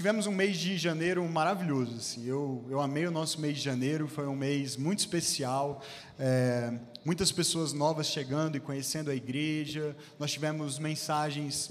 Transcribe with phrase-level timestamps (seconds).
[0.00, 1.96] tivemos um mês de janeiro maravilhoso.
[1.96, 2.26] Assim.
[2.26, 5.82] Eu, eu amei o nosso mês de janeiro, foi um mês muito especial.
[6.18, 6.72] É,
[7.04, 9.94] muitas pessoas novas chegando e conhecendo a igreja.
[10.18, 11.70] Nós tivemos mensagens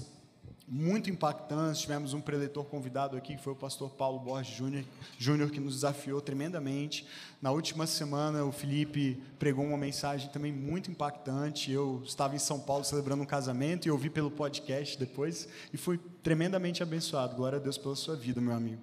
[0.70, 1.80] muito impactantes.
[1.80, 4.84] Tivemos um preletor convidado aqui, que foi o pastor Paulo Borges Júnior,
[5.18, 7.04] Júnior, que nos desafiou tremendamente.
[7.42, 11.72] Na última semana, o Felipe pregou uma mensagem também muito impactante.
[11.72, 15.98] Eu estava em São Paulo celebrando um casamento e ouvi pelo podcast depois e fui
[16.22, 17.34] tremendamente abençoado.
[17.34, 18.82] Glória a Deus pela sua vida, meu amigo.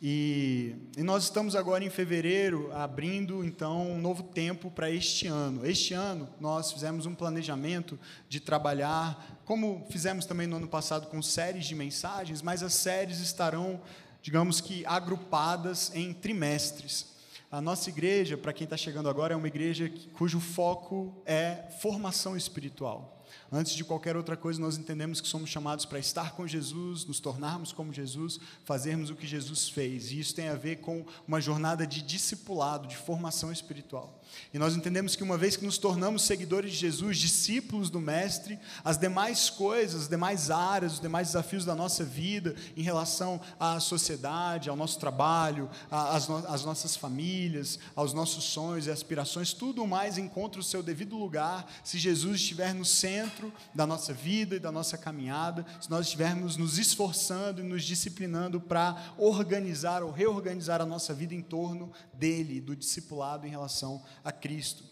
[0.00, 5.66] E, e, nós estamos agora em fevereiro abrindo então um novo tempo para este ano.
[5.66, 11.20] Este ano nós fizemos um planejamento de trabalhar, como fizemos também no ano passado com
[11.20, 13.80] séries de mensagens, mas as séries estarão,
[14.22, 17.06] digamos que, agrupadas em trimestres.
[17.50, 22.36] A nossa igreja, para quem está chegando agora, é uma igreja cujo foco é formação
[22.36, 23.17] espiritual.
[23.50, 27.18] Antes de qualquer outra coisa, nós entendemos que somos chamados para estar com Jesus, nos
[27.18, 30.12] tornarmos como Jesus, fazermos o que Jesus fez.
[30.12, 34.20] E isso tem a ver com uma jornada de discipulado, de formação espiritual.
[34.52, 38.58] E nós entendemos que uma vez que nos tornamos seguidores de Jesus, discípulos do Mestre,
[38.84, 43.80] as demais coisas, as demais áreas, os demais desafios da nossa vida em relação à
[43.80, 49.86] sociedade, ao nosso trabalho, às, no às nossas famílias, aos nossos sonhos e aspirações, tudo
[49.86, 53.37] mais encontra o seu devido lugar se Jesus estiver no centro
[53.74, 58.60] da nossa vida e da nossa caminhada, se nós estivermos nos esforçando e nos disciplinando
[58.60, 64.32] para organizar ou reorganizar a nossa vida em torno dele, do discipulado em relação a
[64.32, 64.87] Cristo.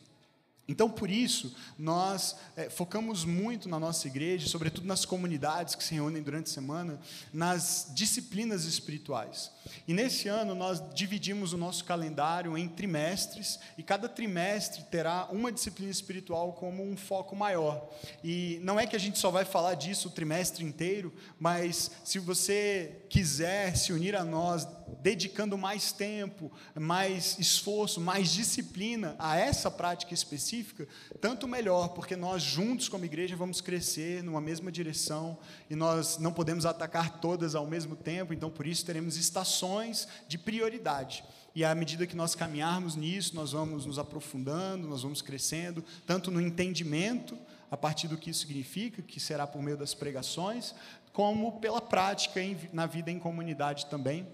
[0.69, 5.95] Então, por isso, nós é, focamos muito na nossa igreja, sobretudo nas comunidades que se
[5.95, 6.99] reúnem durante a semana,
[7.33, 9.53] nas disciplinas espirituais.
[9.87, 15.53] E nesse ano nós dividimos o nosso calendário em trimestres, e cada trimestre terá uma
[15.53, 17.89] disciplina espiritual como um foco maior.
[18.25, 22.19] E não é que a gente só vai falar disso o trimestre inteiro, mas se
[22.19, 24.67] você quiser se unir a nós,
[25.03, 30.87] dedicando mais tempo, mais esforço, mais disciplina a essa prática específica,
[31.21, 35.39] tanto melhor, porque nós juntos como igreja vamos crescer numa mesma direção
[35.69, 40.39] e nós não podemos atacar todas ao mesmo tempo, então por isso teremos estações de
[40.39, 41.25] prioridade.
[41.55, 46.31] E à medida que nós caminharmos nisso, nós vamos nos aprofundando, nós vamos crescendo, tanto
[46.31, 47.37] no entendimento,
[47.71, 50.75] a partir do que isso significa, que será por meio das pregações,
[51.13, 52.41] como pela prática
[52.73, 54.27] na vida em comunidade também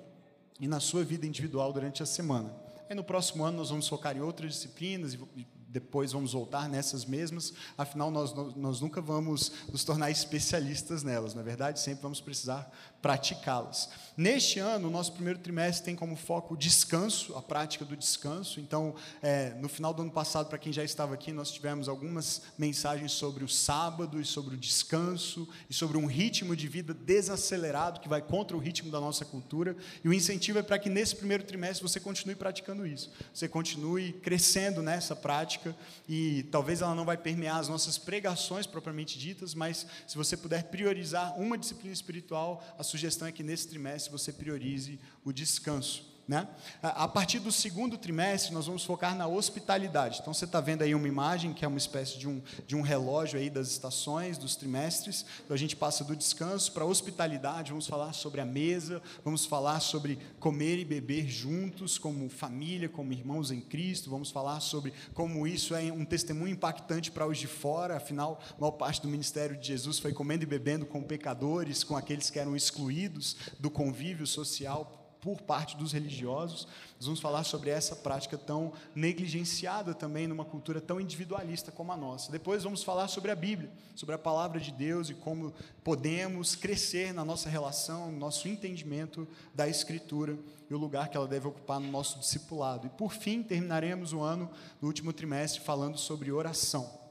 [0.60, 2.54] e na sua vida individual durante a semana.
[2.88, 7.06] Aí no próximo ano nós vamos focar em outras disciplinas e depois vamos voltar nessas
[7.06, 12.20] mesmas, afinal nós, nós nunca vamos nos tornar especialistas nelas, na é verdade, sempre vamos
[12.20, 12.70] precisar
[13.02, 13.90] praticá-las.
[14.16, 18.60] Neste ano, o nosso primeiro trimestre tem como foco o descanso, a prática do descanso.
[18.60, 22.42] Então, é, no final do ano passado, para quem já estava aqui, nós tivemos algumas
[22.58, 28.00] mensagens sobre o sábado e sobre o descanso e sobre um ritmo de vida desacelerado
[28.00, 29.74] que vai contra o ritmo da nossa cultura.
[30.04, 34.12] E o incentivo é para que nesse primeiro trimestre você continue praticando isso, você continue
[34.12, 35.74] crescendo nessa prática
[36.06, 40.64] e talvez ela não vai permear as nossas pregações propriamente ditas, mas se você puder
[40.64, 46.11] priorizar uma disciplina espiritual, a sugestão é que nesse trimestre você priorize o descanso.
[46.26, 46.46] Né?
[46.80, 50.20] A partir do segundo trimestre, nós vamos focar na hospitalidade.
[50.20, 52.80] Então, você está vendo aí uma imagem que é uma espécie de um, de um
[52.80, 55.26] relógio aí das estações, dos trimestres.
[55.44, 57.70] Então, a gente passa do descanso para a hospitalidade.
[57.70, 63.12] Vamos falar sobre a mesa, vamos falar sobre comer e beber juntos, como família, como
[63.12, 64.08] irmãos em Cristo.
[64.08, 67.96] Vamos falar sobre como isso é um testemunho impactante para os de fora.
[67.96, 71.96] Afinal, a maior parte do ministério de Jesus foi comendo e bebendo com pecadores, com
[71.96, 76.66] aqueles que eram excluídos do convívio social por parte dos religiosos.
[76.96, 81.96] Nós vamos falar sobre essa prática tão negligenciada também numa cultura tão individualista como a
[81.96, 82.32] nossa.
[82.32, 85.54] Depois vamos falar sobre a Bíblia, sobre a palavra de Deus e como
[85.84, 90.36] podemos crescer na nossa relação, no nosso entendimento da Escritura
[90.68, 92.88] e o lugar que ela deve ocupar no nosso discipulado.
[92.88, 97.01] E por fim, terminaremos o ano, no último trimestre, falando sobre oração.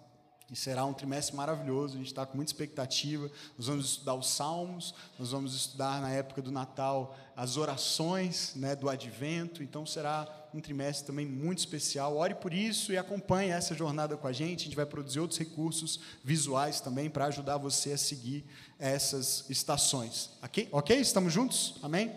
[0.51, 3.31] E será um trimestre maravilhoso, a gente está com muita expectativa.
[3.57, 8.75] Nós vamos estudar os Salmos, nós vamos estudar na época do Natal as orações né,
[8.75, 12.17] do Advento, então será um trimestre também muito especial.
[12.17, 14.63] Ore por isso e acompanhe essa jornada com a gente.
[14.63, 18.43] A gente vai produzir outros recursos visuais também para ajudar você a seguir
[18.77, 20.31] essas estações.
[20.43, 20.67] Ok?
[20.69, 20.99] Ok?
[20.99, 21.75] Estamos juntos?
[21.81, 22.11] Amém?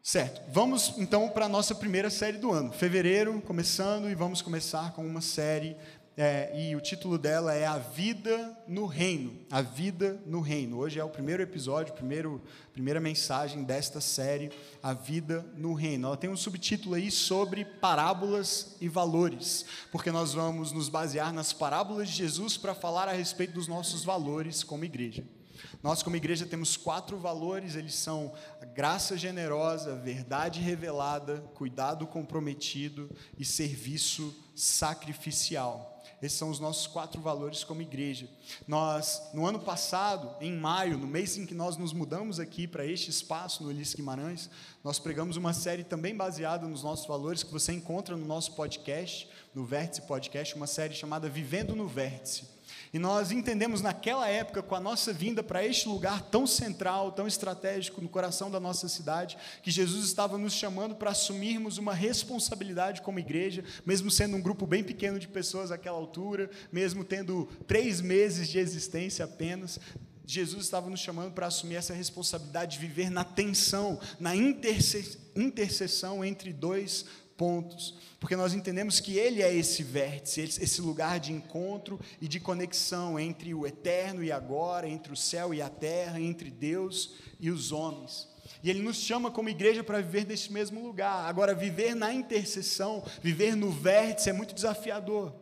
[0.00, 2.72] Certo, vamos então para a nossa primeira série do ano.
[2.72, 5.76] Fevereiro, começando, e vamos começar com uma série
[6.16, 9.38] é, e o título dela é A Vida no Reino.
[9.50, 10.78] A Vida no Reino.
[10.78, 12.40] Hoje é o primeiro episódio, primeiro,
[12.72, 14.50] primeira mensagem desta série,
[14.82, 16.06] A Vida no Reino.
[16.06, 21.52] Ela tem um subtítulo aí sobre parábolas e valores, porque nós vamos nos basear nas
[21.52, 25.22] parábolas de Jesus para falar a respeito dos nossos valores como igreja.
[25.82, 28.32] Nós, como igreja, temos quatro valores: eles são
[28.74, 35.95] graça generosa, verdade revelada, cuidado comprometido e serviço sacrificial.
[36.22, 38.28] Esses são os nossos quatro valores como igreja.
[38.66, 42.86] Nós, no ano passado, em maio, no mês em que nós nos mudamos aqui para
[42.86, 44.48] este espaço no Elis Guimarães,
[44.82, 49.28] nós pregamos uma série também baseada nos nossos valores que você encontra no nosso podcast,
[49.54, 52.55] no Vértice Podcast, uma série chamada Vivendo no Vértice.
[52.92, 57.26] E nós entendemos naquela época, com a nossa vinda para este lugar tão central, tão
[57.26, 63.02] estratégico no coração da nossa cidade, que Jesus estava nos chamando para assumirmos uma responsabilidade
[63.02, 68.00] como igreja, mesmo sendo um grupo bem pequeno de pessoas àquela altura, mesmo tendo três
[68.00, 69.78] meses de existência apenas.
[70.26, 76.52] Jesus estava nos chamando para assumir essa responsabilidade de viver na tensão, na interseção entre
[76.52, 77.06] dois
[77.36, 82.40] pontos, porque nós entendemos que Ele é esse vértice, esse lugar de encontro e de
[82.40, 87.50] conexão entre o eterno e agora, entre o céu e a terra, entre Deus e
[87.50, 88.28] os homens.
[88.62, 91.28] E Ele nos chama como igreja para viver nesse mesmo lugar.
[91.28, 95.34] Agora, viver na intercessão, viver no vértice é muito desafiador.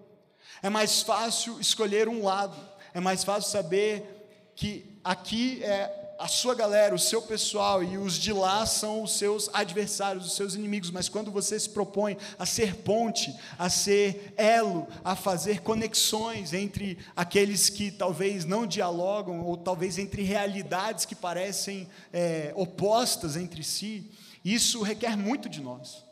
[0.62, 2.56] É mais fácil escolher um lado,
[2.92, 8.14] é mais fácil saber que aqui é a sua galera, o seu pessoal e os
[8.14, 12.46] de lá são os seus adversários, os seus inimigos, mas quando você se propõe a
[12.46, 19.56] ser ponte, a ser elo, a fazer conexões entre aqueles que talvez não dialogam, ou
[19.56, 24.10] talvez entre realidades que parecem é, opostas entre si,
[24.44, 26.04] isso requer muito de nós.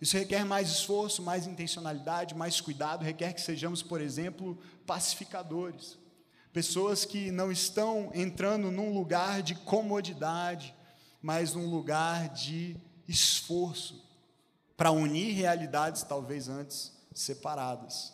[0.00, 5.99] Isso requer mais esforço, mais intencionalidade, mais cuidado, requer que sejamos, por exemplo, pacificadores.
[6.52, 10.74] Pessoas que não estão entrando num lugar de comodidade,
[11.22, 12.76] mas num lugar de
[13.06, 14.04] esforço
[14.76, 18.12] para unir realidades talvez antes separadas.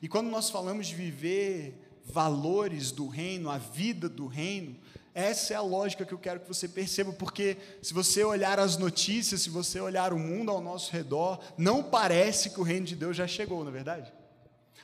[0.00, 4.76] E quando nós falamos de viver valores do reino, a vida do reino,
[5.14, 8.76] essa é a lógica que eu quero que você perceba, porque se você olhar as
[8.76, 12.96] notícias, se você olhar o mundo ao nosso redor, não parece que o reino de
[12.96, 14.12] Deus já chegou, não é verdade?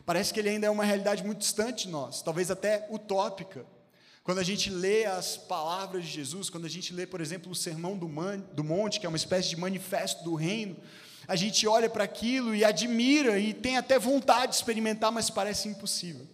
[0.09, 3.67] Parece que ele ainda é uma realidade muito distante de nós, talvez até utópica.
[4.25, 7.55] Quando a gente lê as palavras de Jesus, quando a gente lê, por exemplo, o
[7.55, 10.79] Sermão do, Man, do Monte, que é uma espécie de manifesto do reino,
[11.27, 15.69] a gente olha para aquilo e admira e tem até vontade de experimentar, mas parece
[15.69, 16.27] impossível.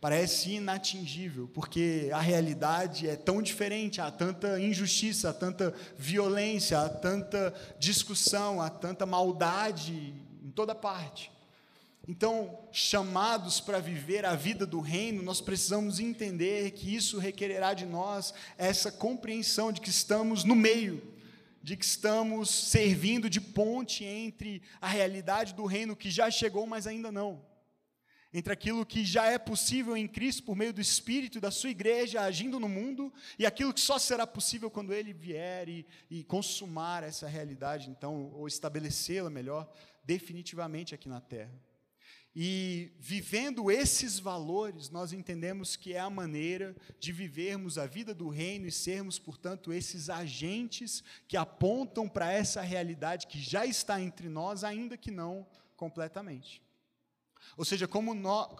[0.00, 6.88] Parece inatingível, porque a realidade é tão diferente, há tanta injustiça, há tanta violência, há
[6.88, 10.12] tanta discussão, há tanta maldade
[10.44, 11.30] em toda parte.
[12.06, 17.86] Então, chamados para viver a vida do reino, nós precisamos entender que isso requererá de
[17.86, 21.00] nós essa compreensão de que estamos no meio,
[21.62, 26.88] de que estamos servindo de ponte entre a realidade do reino que já chegou, mas
[26.88, 27.40] ainda não.
[28.34, 32.22] Entre aquilo que já é possível em Cristo por meio do Espírito da sua igreja
[32.22, 37.04] agindo no mundo, e aquilo que só será possível quando Ele vier e, e consumar
[37.04, 39.70] essa realidade, então, ou estabelecê-la melhor,
[40.02, 41.52] definitivamente aqui na terra.
[42.34, 48.28] E vivendo esses valores, nós entendemos que é a maneira de vivermos a vida do
[48.30, 54.30] reino e sermos, portanto, esses agentes que apontam para essa realidade que já está entre
[54.30, 55.46] nós, ainda que não
[55.76, 56.62] completamente.
[57.56, 57.88] Ou seja,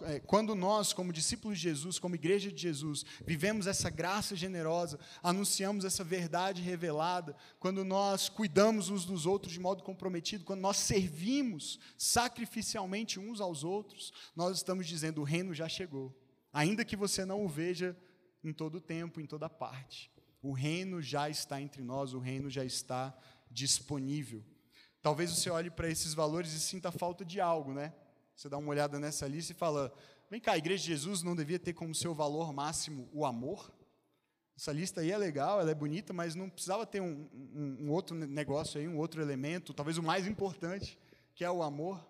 [0.03, 4.99] é, quando nós, como discípulos de Jesus, como igreja de Jesus, vivemos essa graça generosa,
[5.21, 10.77] anunciamos essa verdade revelada, quando nós cuidamos uns dos outros de modo comprometido, quando nós
[10.77, 16.15] servimos sacrificialmente uns aos outros, nós estamos dizendo: o reino já chegou.
[16.51, 17.97] Ainda que você não o veja
[18.43, 20.11] em todo tempo, em toda parte.
[20.41, 23.17] O reino já está entre nós, o reino já está
[23.49, 24.43] disponível.
[25.01, 27.93] Talvez você olhe para esses valores e sinta falta de algo, né?
[28.35, 29.93] Você dá uma olhada nessa lista e fala:
[30.29, 33.71] vem cá, a igreja de Jesus não devia ter como seu valor máximo o amor?
[34.55, 37.91] Essa lista aí é legal, ela é bonita, mas não precisava ter um, um, um
[37.91, 40.99] outro negócio aí, um outro elemento, talvez o mais importante,
[41.33, 42.05] que é o amor.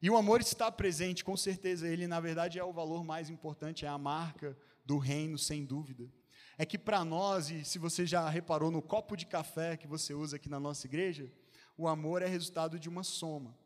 [0.00, 3.84] E o amor está presente, com certeza, ele na verdade é o valor mais importante,
[3.84, 6.08] é a marca do reino, sem dúvida.
[6.56, 10.14] É que para nós, e se você já reparou no copo de café que você
[10.14, 11.30] usa aqui na nossa igreja,
[11.76, 13.58] o amor é resultado de uma soma,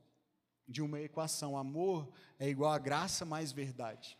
[0.71, 1.59] de uma equação.
[1.59, 2.09] Amor
[2.39, 4.17] é igual a graça mais verdade.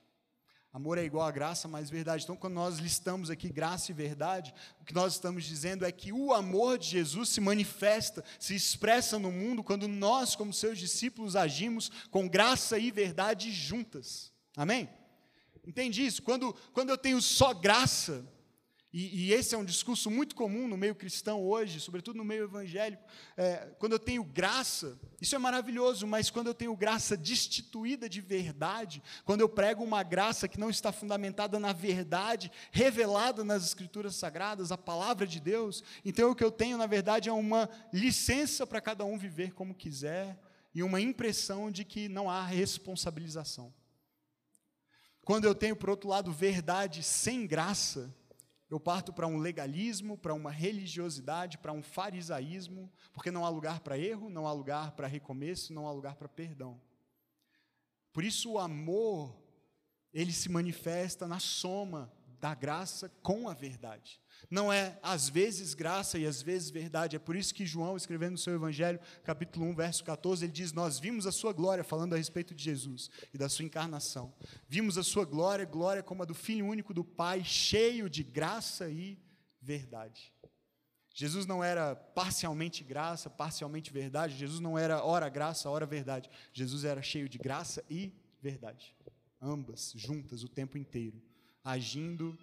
[0.73, 2.25] Amor é igual a graça mais verdade.
[2.25, 6.13] Então, quando nós listamos aqui graça e verdade, o que nós estamos dizendo é que
[6.13, 11.35] o amor de Jesus se manifesta, se expressa no mundo quando nós, como seus discípulos,
[11.35, 14.33] agimos com graça e verdade juntas.
[14.57, 14.89] Amém?
[15.67, 16.23] Entende isso?
[16.23, 18.25] Quando, quando eu tenho só graça,
[18.93, 22.45] e, e, esse é um discurso muito comum no meio cristão hoje, sobretudo no meio
[22.45, 23.05] evangélico.
[23.37, 28.21] É, quando eu tenho graça, isso é maravilhoso, mas quando eu tenho graça destituída de
[28.21, 34.17] verdade, quando eu prego uma graça que não está fundamentada na verdade, revelada nas Escrituras
[34.17, 38.67] Sagradas, a palavra de Deus, então o que eu tenho, na verdade, é uma licença
[38.67, 40.37] para cada um viver como quiser
[40.75, 43.73] e uma impressão de que não há responsabilização.
[45.23, 48.13] Quando eu tenho, por outro lado, verdade sem graça,
[48.71, 53.81] eu parto para um legalismo, para uma religiosidade, para um farisaísmo, porque não há lugar
[53.81, 56.81] para erro, não há lugar para recomeço, não há lugar para perdão.
[58.13, 59.37] Por isso o amor,
[60.15, 64.20] ele se manifesta na soma da graça com a verdade.
[64.49, 67.17] Não é às vezes graça e às vezes verdade.
[67.17, 70.73] É por isso que João, escrevendo no seu Evangelho, capítulo 1, verso 14, ele diz:
[70.73, 74.33] Nós vimos a sua glória, falando a respeito de Jesus e da sua encarnação.
[74.69, 78.89] Vimos a sua glória, glória como a do Filho único do Pai, cheio de graça
[78.89, 79.19] e
[79.61, 80.33] verdade.
[81.13, 84.37] Jesus não era parcialmente graça, parcialmente verdade.
[84.37, 86.31] Jesus não era ora graça, ora verdade.
[86.53, 88.97] Jesus era cheio de graça e verdade.
[89.41, 91.21] Ambas, juntas, o tempo inteiro,
[91.65, 92.39] agindo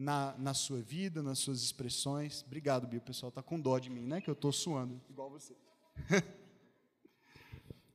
[0.00, 2.42] na, na sua vida, nas suas expressões.
[2.46, 2.98] Obrigado, Bia.
[2.98, 4.18] O pessoal está com dó de mim, né?
[4.22, 5.54] Que eu estou suando, igual você.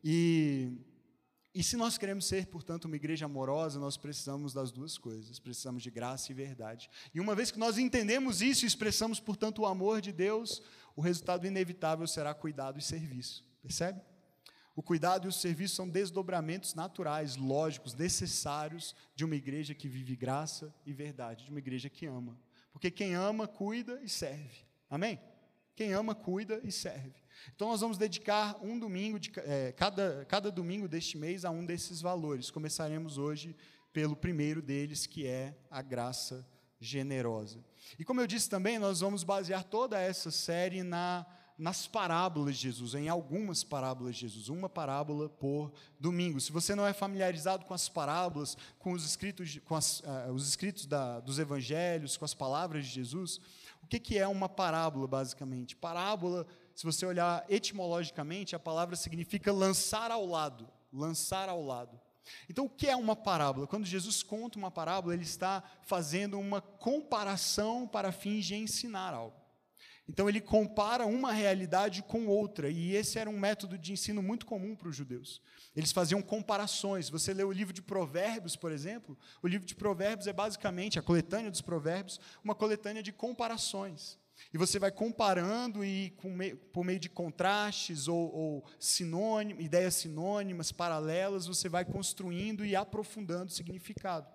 [0.04, 0.72] e,
[1.52, 5.40] e se nós queremos ser, portanto, uma igreja amorosa, nós precisamos das duas coisas.
[5.40, 6.92] Precisamos de graça e verdade.
[7.12, 10.62] E uma vez que nós entendemos isso e expressamos, portanto, o amor de Deus,
[10.96, 13.44] o resultado inevitável será cuidado e serviço.
[13.64, 14.00] Percebe?
[14.76, 20.16] O cuidado e o serviço são desdobramentos naturais, lógicos, necessários de uma igreja que vive
[20.16, 22.38] graça e verdade, de uma igreja que ama.
[22.74, 24.66] Porque quem ama, cuida e serve.
[24.90, 25.18] Amém?
[25.76, 27.14] Quem ama, cuida e serve.
[27.56, 31.66] Então, nós vamos dedicar um domingo, de, é, cada, cada domingo deste mês, a um
[31.66, 32.52] desses valores.
[32.52, 33.56] Começaremos hoje
[33.94, 36.46] pelo primeiro deles, que é a graça
[36.80, 37.64] generosa.
[37.98, 41.26] E como eu disse também, nós vamos basear toda essa série na
[41.58, 46.40] nas parábolas de Jesus, em algumas parábolas de Jesus, uma parábola por domingo.
[46.40, 50.48] Se você não é familiarizado com as parábolas, com os escritos, com as, uh, os
[50.48, 53.40] escritos da, dos evangelhos, com as palavras de Jesus,
[53.82, 55.76] o que, que é uma parábola, basicamente?
[55.76, 62.00] Parábola, se você olhar etimologicamente, a palavra significa lançar ao lado, lançar ao lado.
[62.50, 63.68] Então, o que é uma parábola?
[63.68, 69.45] Quando Jesus conta uma parábola, ele está fazendo uma comparação para fins de ensinar algo.
[70.08, 74.46] Então ele compara uma realidade com outra, e esse era um método de ensino muito
[74.46, 75.42] comum para os judeus.
[75.76, 77.10] Eles faziam comparações.
[77.10, 81.02] Você lê o livro de Provérbios, por exemplo, o livro de Provérbios é basicamente a
[81.02, 84.18] coletânea dos Provérbios, uma coletânea de comparações.
[84.54, 86.12] E você vai comparando e
[86.72, 93.46] por meio de contrastes ou, ou sinônimo, ideias sinônimas, paralelas, você vai construindo e aprofundando
[93.46, 94.35] o significado.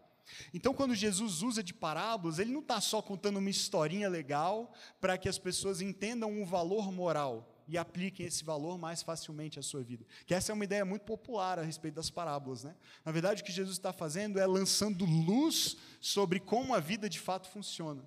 [0.52, 5.16] Então, quando Jesus usa de parábolas, ele não está só contando uma historinha legal para
[5.16, 9.82] que as pessoas entendam um valor moral e apliquem esse valor mais facilmente à sua
[9.82, 10.04] vida.
[10.26, 12.64] Que essa é uma ideia muito popular a respeito das parábolas.
[12.64, 12.74] Né?
[13.04, 17.20] Na verdade, o que Jesus está fazendo é lançando luz sobre como a vida de
[17.20, 18.02] fato funciona.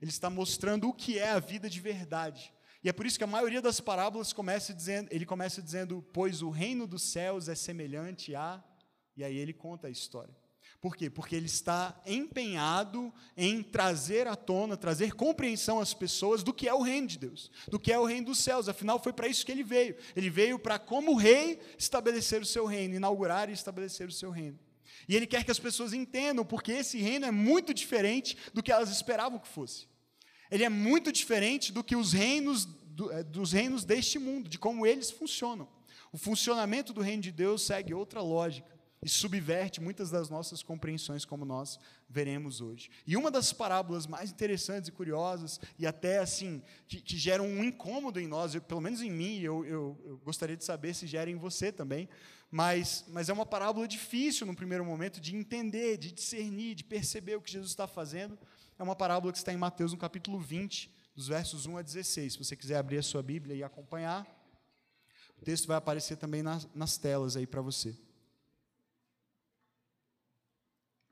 [0.00, 2.52] Ele está mostrando o que é a vida de verdade.
[2.82, 6.42] E é por isso que a maioria das parábolas começa dizendo, ele começa dizendo, pois
[6.42, 8.62] o reino dos céus é semelhante a.
[9.16, 10.34] E aí ele conta a história.
[10.84, 11.08] Por quê?
[11.08, 16.74] Porque ele está empenhado em trazer à tona, trazer compreensão às pessoas do que é
[16.74, 18.68] o reino de Deus, do que é o reino dos céus.
[18.68, 19.96] Afinal, foi para isso que ele veio.
[20.14, 24.58] Ele veio para, como rei, estabelecer o seu reino, inaugurar e estabelecer o seu reino.
[25.08, 28.70] E ele quer que as pessoas entendam, porque esse reino é muito diferente do que
[28.70, 29.88] elas esperavam que fosse.
[30.50, 32.68] Ele é muito diferente do que os reinos
[33.10, 35.66] é, dos reinos deste mundo, de como eles funcionam.
[36.12, 38.73] O funcionamento do reino de Deus segue outra lógica
[39.04, 42.88] e subverte muitas das nossas compreensões, como nós veremos hoje.
[43.06, 47.62] E uma das parábolas mais interessantes e curiosas, e até assim, que, que geram um
[47.62, 51.06] incômodo em nós, eu, pelo menos em mim, eu, eu, eu, gostaria de saber se
[51.06, 52.08] gera em você também,
[52.50, 57.36] mas, mas é uma parábola difícil no primeiro momento de entender, de discernir, de perceber
[57.36, 58.38] o que Jesus está fazendo.
[58.78, 62.32] É uma parábola que está em Mateus, no capítulo 20, dos versos 1 a 16.
[62.32, 64.26] Se você quiser abrir a sua Bíblia e acompanhar,
[65.36, 67.94] o texto vai aparecer também nas, nas telas aí para você.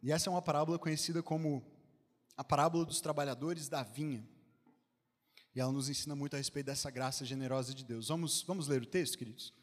[0.03, 1.65] E essa é uma parábola conhecida como
[2.37, 4.27] a parábola dos trabalhadores da vinha.
[5.55, 8.09] E ela nos ensina muito a respeito dessa graça generosa de Deus.
[8.09, 9.55] Vamos, vamos ler o texto, queridos?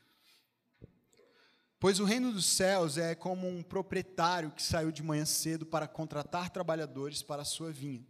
[1.79, 5.87] Pois o reino dos céus é como um proprietário que saiu de manhã cedo para
[5.87, 8.05] contratar trabalhadores para a sua vinha.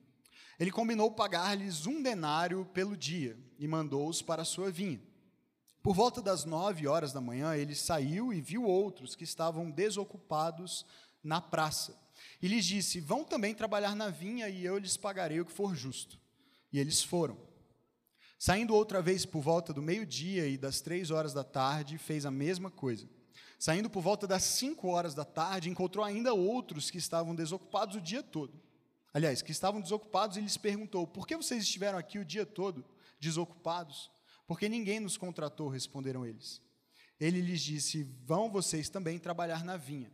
[0.60, 5.02] Ele combinou pagar-lhes um denário pelo dia e mandou-os para a sua vinha.
[5.82, 10.86] Por volta das nove horas da manhã, ele saiu e viu outros que estavam desocupados
[11.24, 11.96] na praça.
[12.42, 15.76] E lhes disse: Vão também trabalhar na vinha e eu lhes pagarei o que for
[15.76, 16.20] justo.
[16.72, 17.38] E eles foram.
[18.38, 22.32] Saindo outra vez por volta do meio-dia e das três horas da tarde, fez a
[22.32, 23.10] mesma coisa.
[23.58, 28.02] Saindo por volta das cinco horas da tarde, encontrou ainda outros que estavam desocupados o
[28.02, 28.62] dia todo.
[29.14, 32.86] Aliás, que estavam desocupados e lhes perguntou: Por que vocês estiveram aqui o dia todo
[33.20, 34.10] desocupados?
[34.48, 36.62] Porque ninguém nos contratou, responderam eles.
[37.20, 40.10] Ele lhes disse: Vão vocês também trabalhar na vinha.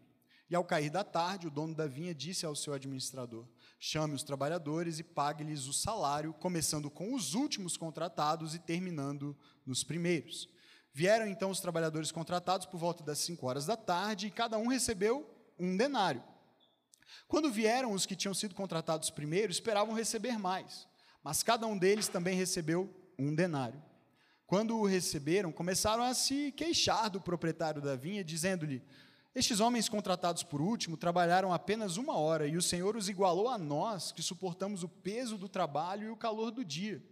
[0.56, 3.46] E ao cair da tarde, o dono da vinha disse ao seu administrador:
[3.78, 9.84] Chame os trabalhadores e pague-lhes o salário, começando com os últimos contratados e terminando nos
[9.84, 10.48] primeiros.
[10.94, 14.68] Vieram então os trabalhadores contratados por volta das cinco horas da tarde e cada um
[14.68, 16.24] recebeu um denário.
[17.28, 20.88] Quando vieram os que tinham sido contratados primeiro, esperavam receber mais,
[21.22, 23.84] mas cada um deles também recebeu um denário.
[24.48, 28.82] Quando o receberam, começaram a se queixar do proprietário da vinha, dizendo-lhe:
[29.36, 33.58] estes homens contratados por último trabalharam apenas uma hora e o Senhor os igualou a
[33.58, 37.04] nós, que suportamos o peso do trabalho e o calor do dia.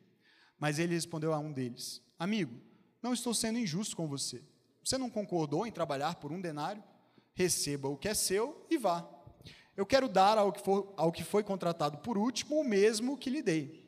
[0.57, 2.57] Mas ele respondeu a um deles: Amigo,
[3.01, 4.41] não estou sendo injusto com você.
[4.81, 6.81] Você não concordou em trabalhar por um denário?
[7.33, 9.05] Receba o que é seu e vá.
[9.75, 13.29] Eu quero dar ao que, for, ao que foi contratado por último o mesmo que
[13.29, 13.83] lhe dei.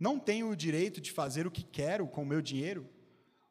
[0.00, 2.88] Não tenho o direito de fazer o que quero com o meu dinheiro?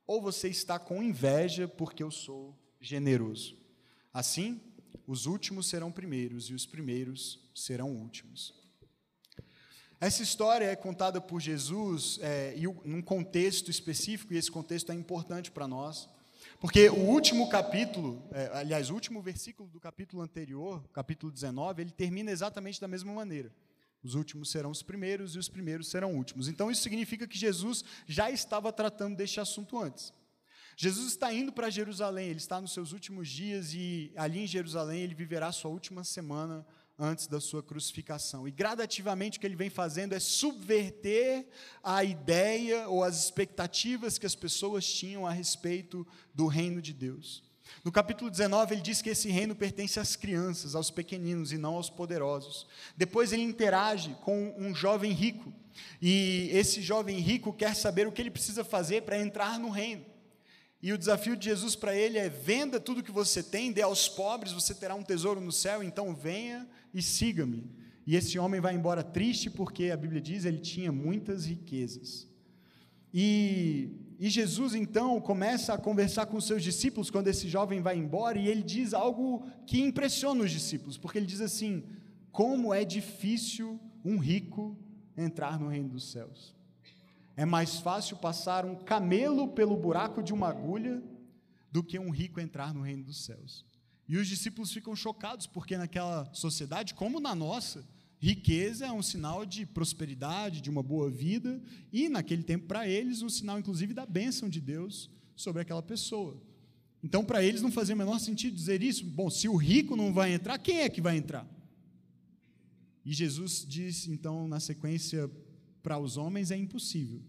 [0.06, 3.67] Ou você está com inveja porque eu sou generoso?
[4.18, 4.60] Assim,
[5.06, 8.52] os últimos serão primeiros e os primeiros serão últimos.
[10.00, 14.96] Essa história é contada por Jesus é, em um contexto específico, e esse contexto é
[14.96, 16.10] importante para nós,
[16.60, 21.92] porque o último capítulo, é, aliás, o último versículo do capítulo anterior, capítulo 19, ele
[21.92, 23.54] termina exatamente da mesma maneira.
[24.04, 26.48] Os últimos serão os primeiros e os primeiros serão últimos.
[26.48, 30.12] Então, isso significa que Jesus já estava tratando deste assunto antes.
[30.80, 35.02] Jesus está indo para Jerusalém, ele está nos seus últimos dias e ali em Jerusalém
[35.02, 36.64] ele viverá sua última semana
[37.00, 38.48] antes da sua crucificação.
[38.48, 41.48] E gradativamente o que ele vem fazendo é subverter
[41.82, 47.44] a ideia ou as expectativas que as pessoas tinham a respeito do reino de Deus.
[47.84, 51.74] No capítulo 19, ele diz que esse reino pertence às crianças, aos pequeninos e não
[51.74, 52.68] aos poderosos.
[52.96, 55.52] Depois, ele interage com um jovem rico.
[56.00, 60.06] E esse jovem rico quer saber o que ele precisa fazer para entrar no reino.
[60.82, 64.08] E o desafio de Jesus para ele é: venda tudo que você tem, dê aos
[64.08, 67.70] pobres, você terá um tesouro no céu, então venha e siga-me.
[68.06, 72.28] E esse homem vai embora triste porque a Bíblia diz ele tinha muitas riquezas.
[73.14, 78.38] E, e Jesus então começa a conversar com seus discípulos quando esse jovem vai embora
[78.38, 81.84] e ele diz algo que impressiona os discípulos, porque ele diz assim:
[82.32, 84.78] como é difícil um rico
[85.18, 86.57] entrar no reino dos céus.
[87.38, 91.04] É mais fácil passar um camelo pelo buraco de uma agulha
[91.72, 93.64] do que um rico entrar no reino dos céus.
[94.10, 97.88] E os discípulos ficam chocados, porque naquela sociedade, como na nossa,
[98.20, 101.62] riqueza é um sinal de prosperidade, de uma boa vida,
[101.94, 106.42] e naquele tempo, para eles, um sinal, inclusive, da bênção de Deus sobre aquela pessoa.
[107.04, 109.06] Então, para eles, não fazia o menor sentido dizer isso.
[109.06, 111.48] Bom, se o rico não vai entrar, quem é que vai entrar?
[113.06, 115.30] E Jesus diz, então, na sequência
[115.82, 117.22] para os homens é impossível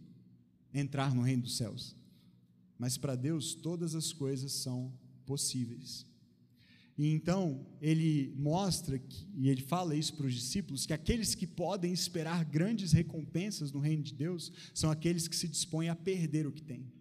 [0.73, 1.97] entrar no reino dos céus,
[2.79, 4.93] mas para Deus todas as coisas são
[5.27, 6.07] possíveis.
[6.97, 11.47] E então ele mostra que, e ele fala isso para os discípulos que aqueles que
[11.47, 16.47] podem esperar grandes recompensas no reino de Deus são aqueles que se dispõem a perder
[16.47, 16.93] o que têm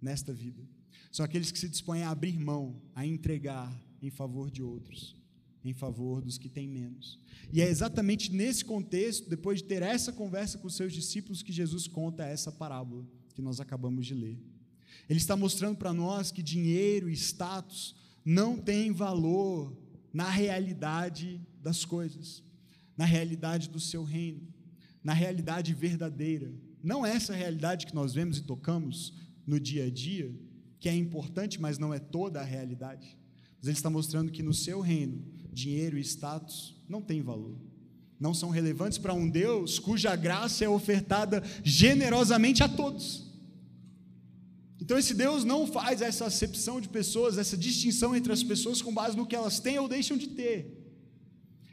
[0.00, 0.62] nesta vida.
[1.10, 5.16] São aqueles que se dispõem a abrir mão, a entregar em favor de outros
[5.68, 7.18] em favor dos que têm menos.
[7.52, 11.52] E é exatamente nesse contexto, depois de ter essa conversa com os seus discípulos, que
[11.52, 14.38] Jesus conta essa parábola que nós acabamos de ler.
[15.08, 19.76] Ele está mostrando para nós que dinheiro e status não têm valor
[20.12, 22.42] na realidade das coisas,
[22.96, 24.42] na realidade do seu reino,
[25.04, 26.52] na realidade verdadeira.
[26.82, 29.12] Não é essa realidade que nós vemos e tocamos
[29.46, 30.34] no dia a dia,
[30.80, 33.16] que é importante, mas não é toda a realidade.
[33.58, 35.24] Mas ele está mostrando que no seu reino,
[35.56, 37.56] dinheiro e status não têm valor.
[38.20, 43.24] Não são relevantes para um Deus cuja graça é ofertada generosamente a todos.
[44.80, 48.92] Então, esse Deus não faz essa acepção de pessoas, essa distinção entre as pessoas com
[48.92, 50.76] base no que elas têm ou deixam de ter.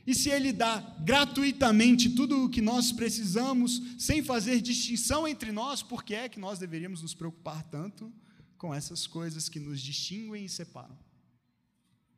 [0.08, 5.84] E se Ele dá gratuitamente tudo o que nós precisamos, sem fazer distinção entre nós,
[5.84, 8.12] por que é que nós deveríamos nos preocupar tanto
[8.58, 10.98] com essas coisas que nos distinguem e separam?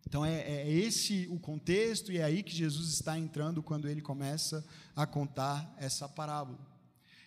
[0.08, 4.02] Então é, é, esse o contexto e é aí que Jesus está entrando quando ele
[4.02, 4.66] começa
[4.96, 6.76] a contar essa parábola.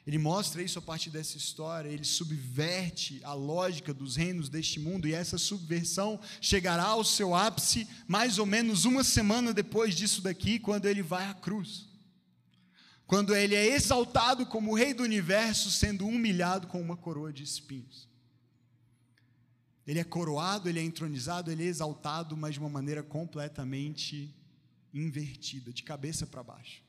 [0.06, 5.06] Ele mostra isso a partir dessa história, ele subverte a lógica dos reinos deste mundo,
[5.06, 10.58] e essa subversão chegará ao seu ápice mais ou menos uma semana depois disso daqui,
[10.58, 11.86] quando ele vai à cruz.
[13.06, 18.07] Quando ele é exaltado como rei do universo, sendo humilhado com uma coroa de espinhos.
[19.88, 24.34] Ele é coroado, ele é entronizado, ele é exaltado, mas de uma maneira completamente
[24.92, 26.82] invertida, de cabeça para baixo.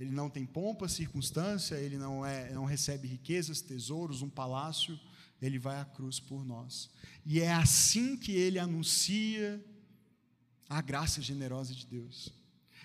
[0.00, 4.98] Ele não tem pompa, circunstância, ele não, é, não recebe riquezas, tesouros, um palácio,
[5.42, 6.88] ele vai à cruz por nós.
[7.26, 9.62] E é assim que ele anuncia
[10.66, 12.32] a graça generosa de Deus.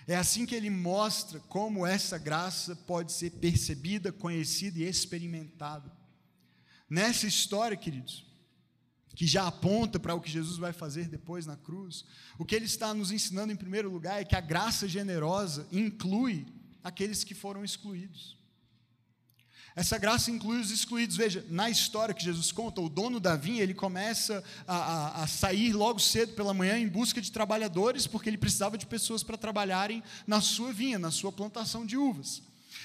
[0.06, 5.90] É assim que ele mostra como essa graça pode ser percebida, conhecida e experimentada.
[6.90, 8.33] Nessa história, queridos,
[9.14, 12.04] que já aponta para o que Jesus vai fazer depois na cruz,
[12.38, 16.46] o que ele está nos ensinando em primeiro lugar é que a graça generosa inclui
[16.82, 18.36] aqueles que foram excluídos.
[19.76, 21.16] Essa graça inclui os excluídos.
[21.16, 25.26] Veja, na história que Jesus conta, o dono da vinha ele começa a, a, a,
[25.26, 29.36] sair logo cedo pela manhã em busca de trabalhadores, porque ele precisava de pessoas para
[29.36, 32.40] trabalharem na sua vinha, na sua plantação de uvas.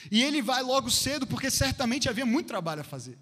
[0.09, 3.17] E ele vai logo cedo porque certamente havia muito trabalho a fazer.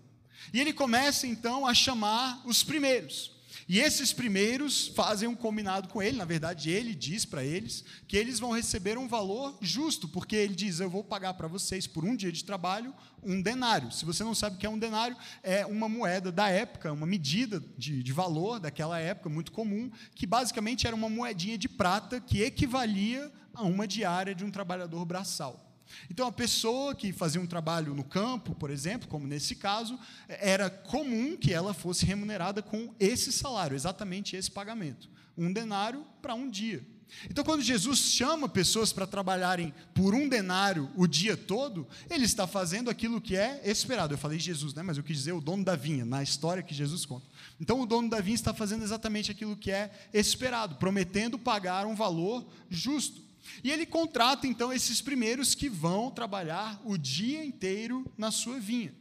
[0.53, 3.37] E ele começa então a chamar os primeiros.
[3.69, 8.15] E esses primeiros fazem um combinado com ele, na verdade, ele diz para eles que
[8.15, 12.05] eles vão receber um valor justo, porque ele diz: Eu vou pagar para vocês por
[12.05, 13.91] um dia de trabalho um denário.
[13.91, 17.05] Se você não sabe o que é um denário, é uma moeda da época, uma
[17.05, 22.21] medida de, de valor daquela época, muito comum, que basicamente era uma moedinha de prata
[22.21, 25.66] que equivalia a uma diária de um trabalhador braçal.
[26.09, 30.69] Então, a pessoa que fazia um trabalho no campo, por exemplo, como nesse caso, era
[30.69, 35.09] comum que ela fosse remunerada com esse salário, exatamente esse pagamento.
[35.37, 36.85] Um denário para um dia.
[37.29, 42.45] Então, quando Jesus chama pessoas para trabalharem por um denário o dia todo, ele está
[42.45, 44.13] fazendo aquilo que é esperado.
[44.13, 44.83] Eu falei Jesus, né?
[44.83, 47.25] mas eu quis dizer o dono da vinha, na história que Jesus conta.
[47.59, 51.95] Então, o dono da vinha está fazendo exatamente aquilo que é esperado, prometendo pagar um
[51.95, 53.26] valor justo.
[53.63, 58.93] E ele contrata então esses primeiros que vão trabalhar o dia inteiro na sua vinha.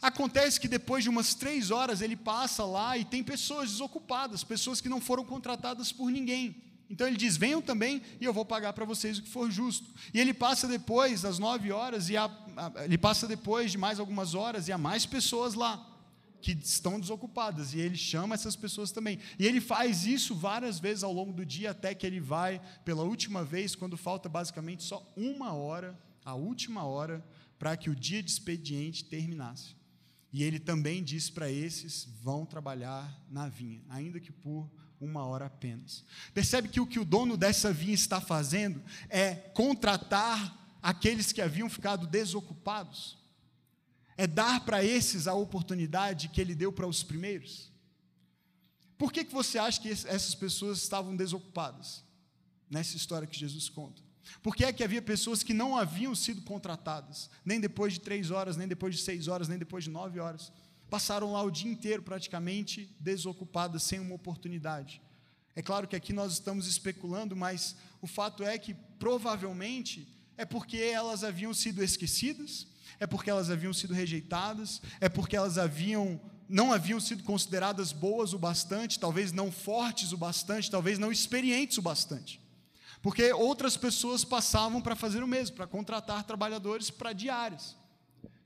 [0.00, 4.80] Acontece que depois de umas três horas ele passa lá e tem pessoas desocupadas, pessoas
[4.80, 6.62] que não foram contratadas por ninguém.
[6.88, 9.86] Então ele diz: venham também e eu vou pagar para vocês o que for justo.
[10.14, 12.30] E ele passa depois das nove horas e há,
[12.84, 15.87] ele passa depois de mais algumas horas e há mais pessoas lá
[16.40, 19.18] que estão desocupadas, e ele chama essas pessoas também.
[19.38, 23.02] E ele faz isso várias vezes ao longo do dia, até que ele vai, pela
[23.02, 27.24] última vez, quando falta basicamente só uma hora, a última hora,
[27.58, 29.76] para que o dia de expediente terminasse.
[30.32, 34.70] E ele também diz para esses: vão trabalhar na vinha, ainda que por
[35.00, 36.04] uma hora apenas.
[36.34, 41.68] Percebe que o que o dono dessa vinha está fazendo é contratar aqueles que haviam
[41.68, 43.17] ficado desocupados
[44.18, 47.70] é dar para esses a oportunidade que ele deu para os primeiros?
[48.98, 52.04] Por que, que você acha que essas pessoas estavam desocupadas
[52.68, 54.02] nessa história que Jesus conta?
[54.42, 58.32] Por que é que havia pessoas que não haviam sido contratadas, nem depois de três
[58.32, 60.52] horas, nem depois de seis horas, nem depois de nove horas?
[60.90, 65.00] Passaram lá o dia inteiro praticamente desocupadas, sem uma oportunidade.
[65.54, 70.76] É claro que aqui nós estamos especulando, mas o fato é que provavelmente é porque
[70.76, 72.66] elas haviam sido esquecidas,
[73.00, 78.32] é porque elas haviam sido rejeitadas, é porque elas haviam não haviam sido consideradas boas
[78.32, 82.40] o bastante, talvez não fortes o bastante, talvez não experientes o bastante.
[83.02, 87.76] Porque outras pessoas passavam para fazer o mesmo, para contratar trabalhadores para diárias.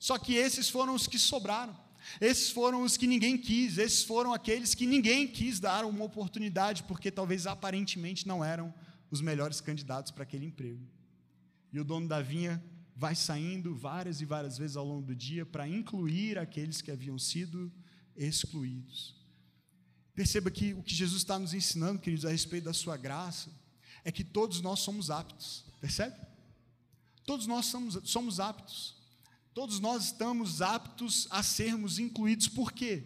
[0.01, 1.77] Só que esses foram os que sobraram.
[2.21, 6.83] Esses foram os que ninguém quis, esses foram aqueles que ninguém quis dar uma oportunidade,
[6.83, 8.75] porque talvez aparentemente não eram
[9.09, 10.85] os melhores candidatos para aquele emprego.
[11.73, 12.63] E o dono da vinha
[13.03, 17.19] vai saindo várias e várias vezes ao longo do dia para incluir aqueles que haviam
[17.19, 17.73] sido
[18.15, 19.17] excluídos.
[20.15, 23.51] Perceba que o que Jesus está nos ensinando, queridos, a respeito da sua graça,
[24.05, 26.15] é que todos nós somos aptos, percebe?
[27.27, 28.95] Todos nós somos, somos aptos.
[29.53, 32.47] Todos nós estamos aptos a sermos incluídos.
[32.47, 33.03] Por quê?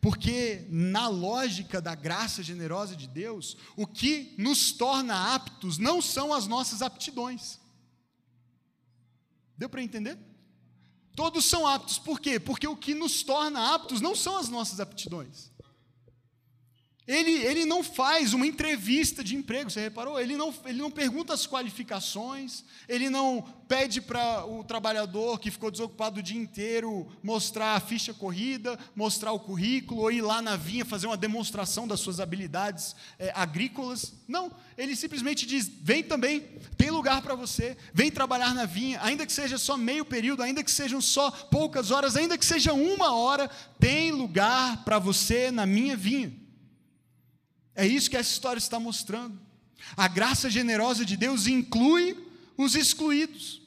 [0.00, 6.32] Porque, na lógica da graça generosa de Deus, o que nos torna aptos não são
[6.32, 7.62] as nossas aptidões.
[9.56, 10.18] Deu para entender?
[11.14, 12.40] Todos são aptos, por quê?
[12.40, 15.53] Porque o que nos torna aptos não são as nossas aptidões.
[17.06, 20.18] Ele, ele não faz uma entrevista de emprego, você reparou?
[20.18, 25.70] Ele não, ele não pergunta as qualificações, ele não pede para o trabalhador que ficou
[25.70, 30.56] desocupado o dia inteiro mostrar a ficha corrida, mostrar o currículo, ou ir lá na
[30.56, 34.14] vinha fazer uma demonstração das suas habilidades é, agrícolas.
[34.26, 36.40] Não, ele simplesmente diz: vem também,
[36.74, 40.64] tem lugar para você, vem trabalhar na vinha, ainda que seja só meio período, ainda
[40.64, 45.66] que sejam só poucas horas, ainda que seja uma hora, tem lugar para você na
[45.66, 46.43] minha vinha.
[47.74, 49.38] É isso que essa história está mostrando.
[49.96, 52.16] A graça generosa de Deus inclui
[52.56, 53.62] os excluídos.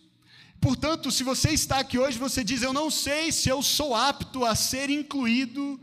[0.60, 4.44] Portanto, se você está aqui hoje, você diz: Eu não sei se eu sou apto
[4.44, 5.80] a ser incluído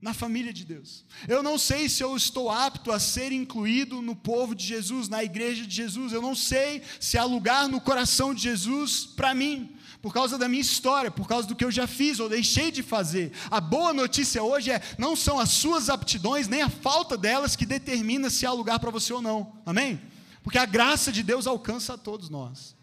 [0.00, 1.04] na família de Deus.
[1.26, 5.24] Eu não sei se eu estou apto a ser incluído no povo de Jesus, na
[5.24, 6.12] igreja de Jesus.
[6.12, 10.48] Eu não sei se há lugar no coração de Jesus para mim por causa da
[10.48, 13.32] minha história, por causa do que eu já fiz ou deixei de fazer.
[13.50, 17.66] A boa notícia hoje é: não são as suas aptidões, nem a falta delas que
[17.66, 19.52] determina se há lugar para você ou não.
[19.66, 20.00] Amém?
[20.42, 22.76] Porque a graça de Deus alcança a todos nós.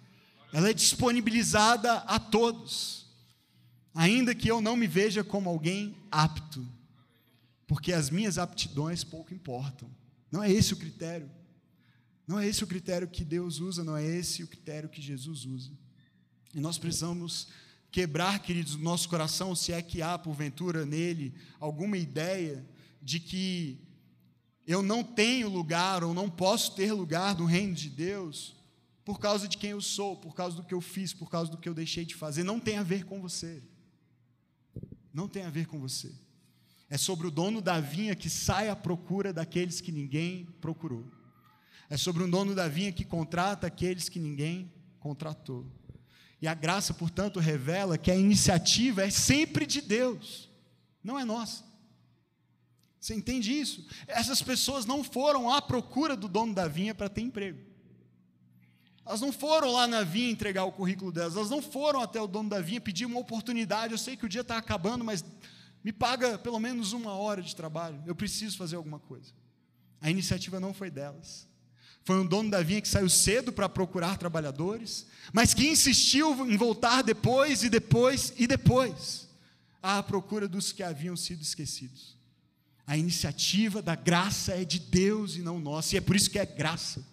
[0.52, 3.06] Ela é disponibilizada a todos.
[3.94, 6.68] Ainda que eu não me veja como alguém apto.
[7.66, 9.90] Porque as minhas aptidões pouco importam.
[10.32, 11.32] Não é esse o critério.
[12.28, 15.46] Não é esse o critério que Deus usa, não é esse o critério que Jesus
[15.46, 15.72] usa.
[16.54, 17.48] E nós precisamos
[17.92, 22.66] quebrar, queridos, no nosso coração, se é que há, porventura, nele alguma ideia
[23.02, 23.80] de que
[24.68, 28.56] eu não tenho lugar ou não posso ter lugar no reino de Deus
[29.06, 31.58] por causa de quem eu sou, por causa do que eu fiz, por causa do
[31.58, 32.44] que eu deixei de fazer.
[32.44, 33.62] Não tem a ver com você.
[35.14, 36.12] Não tem a ver com você.
[36.90, 41.06] É sobre o dono da vinha que sai à procura daqueles que ninguém procurou.
[41.90, 45.66] É sobre um dono da vinha que contrata aqueles que ninguém contratou.
[46.42, 50.50] E a graça, portanto, revela que a iniciativa é sempre de Deus,
[51.04, 51.64] não é nossa.
[53.00, 53.86] Você entende isso?
[54.08, 57.60] Essas pessoas não foram à procura do dono da vinha para ter emprego.
[59.06, 62.26] Elas não foram lá na vinha entregar o currículo delas, elas não foram até o
[62.26, 63.94] dono da vinha pedir uma oportunidade.
[63.94, 65.24] Eu sei que o dia está acabando, mas
[65.84, 69.32] me paga pelo menos uma hora de trabalho, eu preciso fazer alguma coisa.
[70.02, 71.48] A iniciativa não foi delas.
[72.06, 76.56] Foi um dono da vinha que saiu cedo para procurar trabalhadores, mas que insistiu em
[76.56, 79.28] voltar depois e depois e depois,
[79.82, 82.16] à procura dos que haviam sido esquecidos.
[82.86, 86.38] A iniciativa da graça é de Deus e não nossa, e é por isso que
[86.38, 87.04] é graça.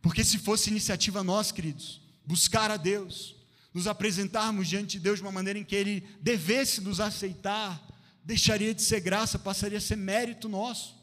[0.00, 3.36] Porque se fosse iniciativa nossa, queridos, buscar a Deus,
[3.74, 7.86] nos apresentarmos diante de Deus de uma maneira em que Ele devesse nos aceitar,
[8.24, 10.99] deixaria de ser graça, passaria a ser mérito nosso.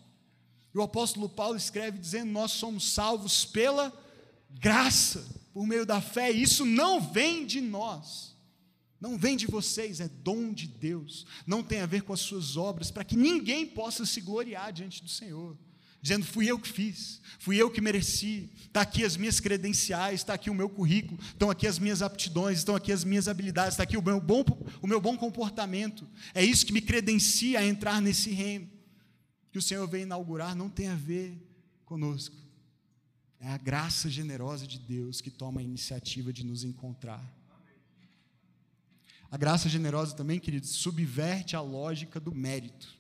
[0.74, 3.94] E o apóstolo Paulo escreve dizendo: Nós somos salvos pela
[4.50, 8.36] graça, por meio da fé, e isso não vem de nós,
[9.00, 12.58] não vem de vocês, é dom de Deus, não tem a ver com as suas
[12.58, 15.58] obras, para que ninguém possa se gloriar diante do Senhor
[16.02, 20.34] dizendo: fui eu que fiz, fui eu que mereci, está aqui as minhas credenciais, está
[20.34, 23.84] aqui o meu currículo, estão aqui as minhas aptidões, estão aqui as minhas habilidades, está
[23.84, 24.44] aqui o meu, bom,
[24.82, 28.77] o meu bom comportamento, é isso que me credencia a entrar nesse reino
[29.52, 31.38] que o Senhor veio inaugurar não tem a ver
[31.86, 32.36] conosco.
[33.40, 37.24] É a graça generosa de Deus que toma a iniciativa de nos encontrar.
[39.30, 42.96] A graça generosa também, queridos, subverte a lógica do mérito.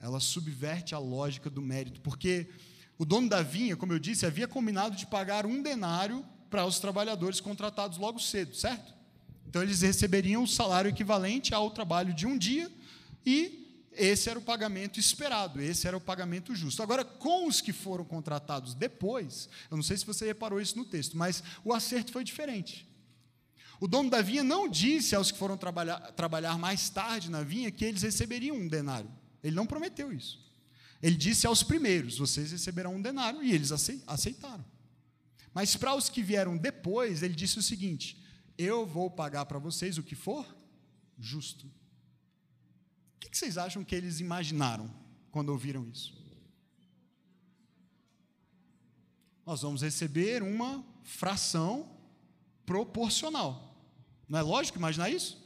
[0.00, 2.48] Ela subverte a lógica do mérito, porque
[2.98, 6.78] o dono da vinha, como eu disse, havia combinado de pagar um denário para os
[6.78, 8.92] trabalhadores contratados logo cedo, certo?
[9.48, 12.70] Então eles receberiam o salário equivalente ao trabalho de um dia
[13.24, 13.63] e
[13.96, 16.82] esse era o pagamento esperado, esse era o pagamento justo.
[16.82, 20.84] Agora, com os que foram contratados depois, eu não sei se você reparou isso no
[20.84, 22.88] texto, mas o acerto foi diferente.
[23.80, 27.70] O dono da vinha não disse aos que foram trabalhar, trabalhar mais tarde na vinha
[27.70, 29.10] que eles receberiam um denário.
[29.42, 30.42] Ele não prometeu isso.
[31.02, 33.72] Ele disse aos primeiros: vocês receberão um denário, e eles
[34.06, 34.64] aceitaram.
[35.52, 38.22] Mas para os que vieram depois, ele disse o seguinte:
[38.56, 40.46] eu vou pagar para vocês o que for
[41.18, 41.70] justo
[43.34, 44.88] que vocês acham que eles imaginaram
[45.32, 46.14] quando ouviram isso?
[49.44, 51.90] Nós vamos receber uma fração
[52.64, 53.76] proporcional.
[54.28, 55.44] Não é lógico imaginar isso?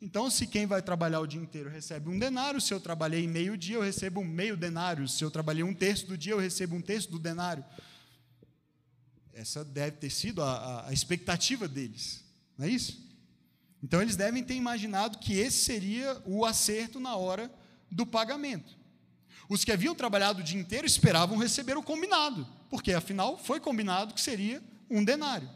[0.00, 3.56] Então, se quem vai trabalhar o dia inteiro recebe um denário, se eu trabalhei meio
[3.56, 5.06] dia, eu recebo meio denário.
[5.06, 7.64] Se eu trabalhei um terço do dia, eu recebo um terço do denário.
[9.34, 12.24] Essa deve ter sido a, a, a expectativa deles,
[12.56, 13.05] não é isso?
[13.86, 17.48] Então eles devem ter imaginado que esse seria o acerto na hora
[17.88, 18.76] do pagamento.
[19.48, 24.12] Os que haviam trabalhado o dia inteiro esperavam receber o combinado, porque afinal foi combinado
[24.12, 25.48] que seria um denário.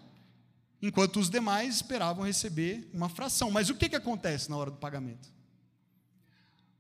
[0.81, 3.51] Enquanto os demais esperavam receber uma fração.
[3.51, 5.29] Mas o que, que acontece na hora do pagamento?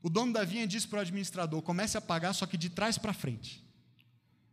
[0.00, 2.96] O dono da vinha disse para o administrador: comece a pagar, só que de trás
[2.96, 3.60] para frente.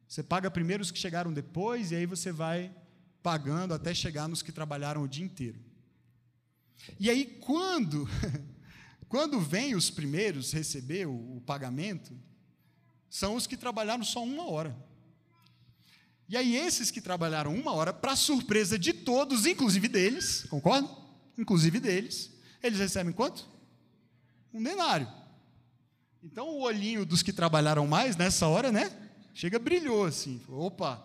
[0.07, 2.73] Você paga primeiro os que chegaram depois, e aí você vai
[3.21, 5.66] pagando até chegar nos que trabalharam o dia inteiro.
[6.99, 8.07] E aí, quando,
[9.07, 12.11] quando vem os primeiros receber o, o pagamento,
[13.09, 14.75] são os que trabalharam só uma hora.
[16.29, 20.89] E aí, esses que trabalharam uma hora, para surpresa de todos, inclusive deles, concorda?
[21.37, 23.47] Inclusive deles, eles recebem quanto?
[24.53, 25.07] Um denário.
[26.21, 28.91] Então, o olhinho dos que trabalharam mais nessa hora, né?
[29.33, 30.41] Chega, brilhou assim.
[30.49, 31.01] Opa,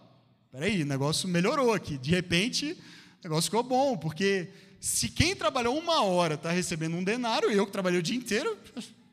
[0.50, 1.98] peraí, o negócio melhorou aqui.
[1.98, 2.72] De repente,
[3.20, 4.50] o negócio ficou bom, porque
[4.83, 8.59] se quem trabalhou uma hora está recebendo um denário, eu que trabalhei o dia inteiro,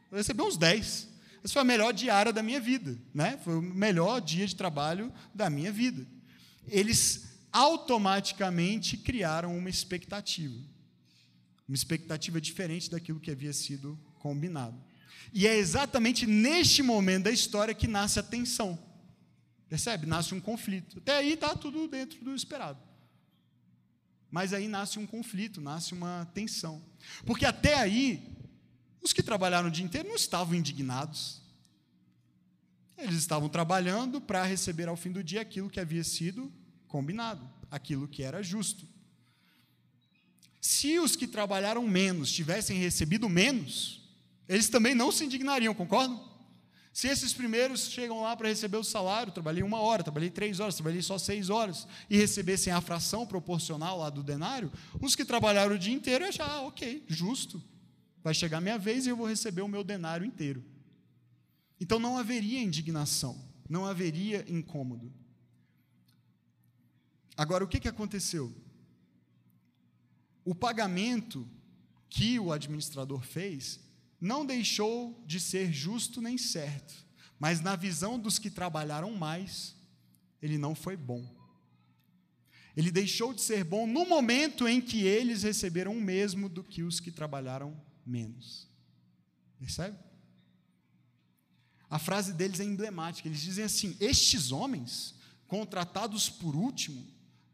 [0.09, 1.07] vou receber uns 10.
[1.43, 3.39] Essa foi a melhor diária da minha vida, né?
[3.43, 6.07] Foi o melhor dia de trabalho da minha vida.
[6.67, 10.59] Eles automaticamente criaram uma expectativa.
[11.67, 14.75] Uma expectativa diferente daquilo que havia sido combinado.
[15.31, 18.77] E é exatamente neste momento da história que nasce a tensão.
[19.69, 20.07] Percebe?
[20.07, 20.97] Nasce um conflito.
[20.97, 22.88] Até aí está tudo dentro do esperado.
[24.31, 26.81] Mas aí nasce um conflito, nasce uma tensão.
[27.25, 28.37] Porque até aí,
[29.01, 31.41] os que trabalharam o dia inteiro não estavam indignados.
[32.97, 36.51] Eles estavam trabalhando para receber ao fim do dia aquilo que havia sido
[36.87, 38.87] combinado, aquilo que era justo.
[40.59, 44.01] Se os que trabalharam menos tivessem recebido menos,
[44.47, 46.28] eles também não se indignariam, concordam?
[46.91, 50.75] Se esses primeiros chegam lá para receber o salário, trabalhei uma hora, trabalhei três horas,
[50.75, 55.75] trabalhei só seis horas, e recebessem a fração proporcional lá do denário, os que trabalharam
[55.75, 57.61] o dia inteiro achar, ah, ok, justo,
[58.23, 60.63] vai chegar a minha vez e eu vou receber o meu denário inteiro.
[61.79, 65.13] Então não haveria indignação, não haveria incômodo.
[67.37, 68.53] Agora, o que, que aconteceu?
[70.43, 71.47] O pagamento
[72.09, 73.79] que o administrador fez
[74.19, 76.93] não deixou de ser justo nem certo,
[77.39, 79.75] mas na visão dos que trabalharam mais,
[80.41, 81.25] ele não foi bom.
[82.75, 86.83] Ele deixou de ser bom no momento em que eles receberam o mesmo do que
[86.83, 88.67] os que trabalharam menos.
[89.57, 89.97] Percebe?
[91.89, 93.27] A frase deles é emblemática.
[93.27, 95.15] Eles dizem assim: Estes homens,
[95.47, 97.05] contratados por último,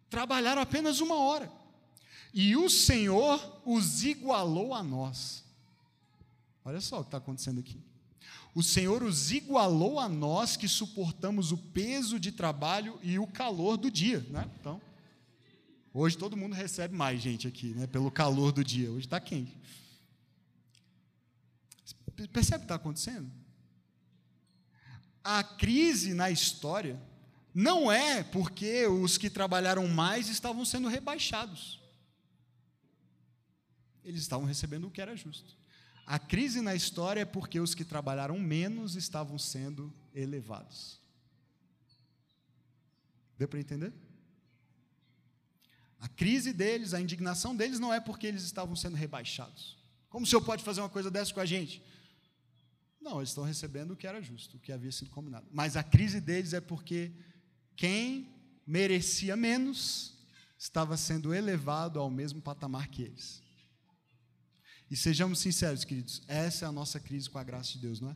[0.09, 1.51] trabalharam apenas uma hora,
[2.33, 5.44] e o Senhor os igualou a nós.
[6.65, 7.79] Olha só o que está acontecendo aqui.
[8.55, 13.77] O Senhor os igualou a nós que suportamos o peso de trabalho e o calor
[13.77, 14.21] do dia.
[14.29, 14.49] Né?
[14.59, 14.81] Então,
[15.93, 17.85] hoje todo mundo recebe mais gente aqui, né?
[17.85, 18.89] pelo calor do dia.
[18.89, 19.55] Hoje está quente.
[22.31, 23.29] Percebe o que está acontecendo?
[25.23, 26.99] A crise na história
[27.53, 31.79] não é porque os que trabalharam mais estavam sendo rebaixados.
[34.03, 35.55] Eles estavam recebendo o que era justo.
[36.05, 40.99] A crise na história é porque os que trabalharam menos estavam sendo elevados.
[43.37, 43.91] Deu para entender?
[45.99, 49.75] A crise deles, a indignação deles não é porque eles estavam sendo rebaixados.
[50.07, 51.81] Como o senhor pode fazer uma coisa dessa com a gente?
[53.01, 55.47] Não, eles estão recebendo o que era justo, o que havia sido combinado.
[55.51, 57.11] Mas a crise deles é porque
[57.75, 58.29] quem
[58.65, 60.13] merecia menos
[60.57, 63.44] estava sendo elevado ao mesmo patamar que eles.
[64.89, 68.11] E sejamos sinceros, queridos, essa é a nossa crise com a graça de Deus, não
[68.11, 68.15] é?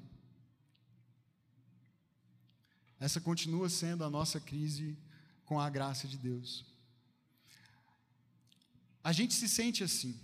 [2.99, 4.97] Essa continua sendo a nossa crise
[5.45, 6.65] com a graça de Deus.
[9.03, 10.19] A gente se sente assim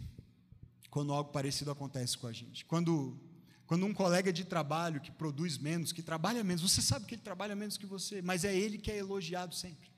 [0.92, 2.66] quando algo parecido acontece com a gente.
[2.66, 3.20] Quando,
[3.66, 7.22] quando um colega de trabalho que produz menos, que trabalha menos, você sabe que ele
[7.22, 9.90] trabalha menos que você, mas é ele que é elogiado sempre.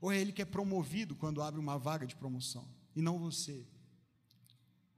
[0.00, 3.66] Ou é ele que é promovido quando abre uma vaga de promoção, e não você.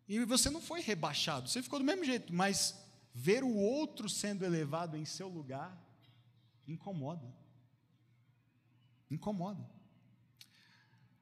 [0.09, 2.75] E você não foi rebaixado, você ficou do mesmo jeito, mas
[3.12, 5.77] ver o outro sendo elevado em seu lugar
[6.66, 7.35] incomoda.
[9.11, 9.68] Incomoda.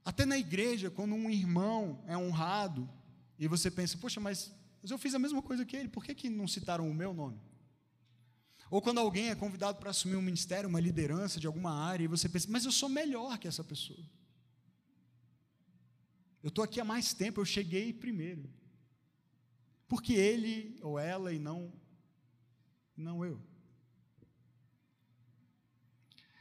[0.04, 2.88] Até na igreja, quando um irmão é honrado,
[3.38, 6.14] e você pensa, poxa, mas, mas eu fiz a mesma coisa que ele, por que,
[6.14, 7.40] que não citaram o meu nome?
[8.70, 12.08] Ou quando alguém é convidado para assumir um ministério, uma liderança de alguma área, e
[12.08, 14.04] você pensa, mas eu sou melhor que essa pessoa.
[16.42, 18.48] Eu estou aqui há mais tempo, eu cheguei primeiro.
[19.88, 21.72] Porque ele ou ela e não
[22.96, 23.40] não eu.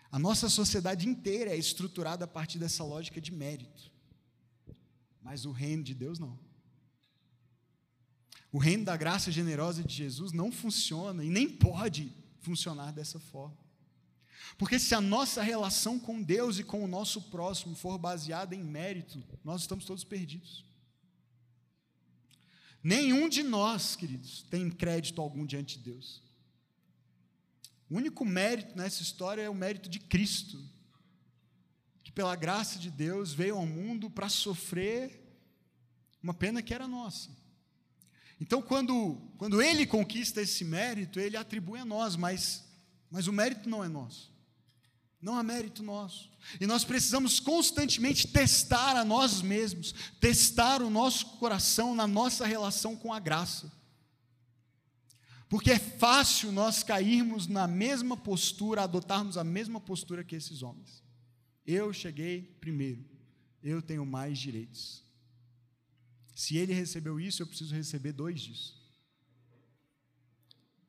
[0.10, 3.92] A nossa sociedade inteira é estruturada a partir dessa lógica de mérito.
[5.22, 6.40] Mas o reino de Deus não.
[8.52, 13.58] O reino da graça generosa de Jesus não funciona e nem pode funcionar dessa forma.
[14.58, 18.64] Porque se a nossa relação com Deus e com o nosso próximo for baseada em
[18.64, 20.64] mérito, nós estamos todos perdidos.
[22.86, 26.22] Nenhum de nós, queridos, tem crédito algum diante de Deus.
[27.90, 30.64] O único mérito nessa história é o mérito de Cristo,
[32.04, 35.20] que pela graça de Deus veio ao mundo para sofrer
[36.22, 37.36] uma pena que era nossa.
[38.40, 42.66] Então, quando, quando ele conquista esse mérito, ele atribui a nós, mas,
[43.10, 44.32] mas o mérito não é nosso.
[45.22, 46.30] Não há mérito nosso.
[46.60, 52.96] E nós precisamos constantemente testar a nós mesmos, testar o nosso coração na nossa relação
[52.96, 53.72] com a graça.
[55.50, 61.04] Porque é fácil nós cairmos na mesma postura, adotarmos a mesma postura que esses homens.
[61.66, 63.04] Eu cheguei primeiro,
[63.64, 65.04] eu tenho mais direitos.
[66.36, 68.85] Se ele recebeu isso, eu preciso receber dois disso.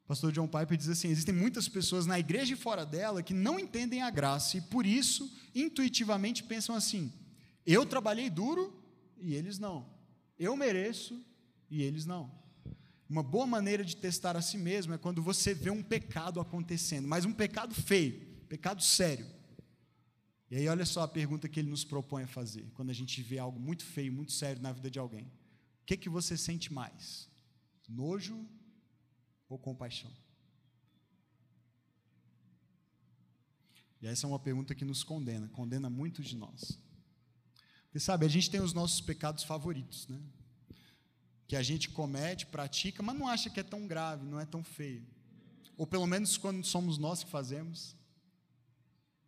[0.07, 3.59] Pastor John Piper diz assim: existem muitas pessoas na igreja e fora dela que não
[3.59, 7.12] entendem a graça e por isso, intuitivamente, pensam assim:
[7.66, 8.72] eu trabalhei duro
[9.18, 9.88] e eles não.
[10.38, 11.20] Eu mereço
[11.68, 12.30] e eles não.
[13.09, 17.07] Uma boa maneira de testar a si mesmo é quando você vê um pecado acontecendo,
[17.07, 19.26] mas um pecado feio, pecado sério.
[20.48, 23.20] E aí, olha só a pergunta que ele nos propõe a fazer, quando a gente
[23.20, 26.72] vê algo muito feio, muito sério na vida de alguém: o que, que você sente
[26.72, 27.28] mais?
[27.88, 28.46] Nojo
[29.49, 30.12] ou compaixão?
[34.01, 36.78] E essa é uma pergunta que nos condena, condena muitos de nós.
[37.84, 40.20] Porque sabe, a gente tem os nossos pecados favoritos, né?
[41.47, 44.64] que a gente comete, pratica, mas não acha que é tão grave, não é tão
[44.64, 45.07] feio.
[45.76, 47.97] Ou pelo menos quando somos nós que fazemos,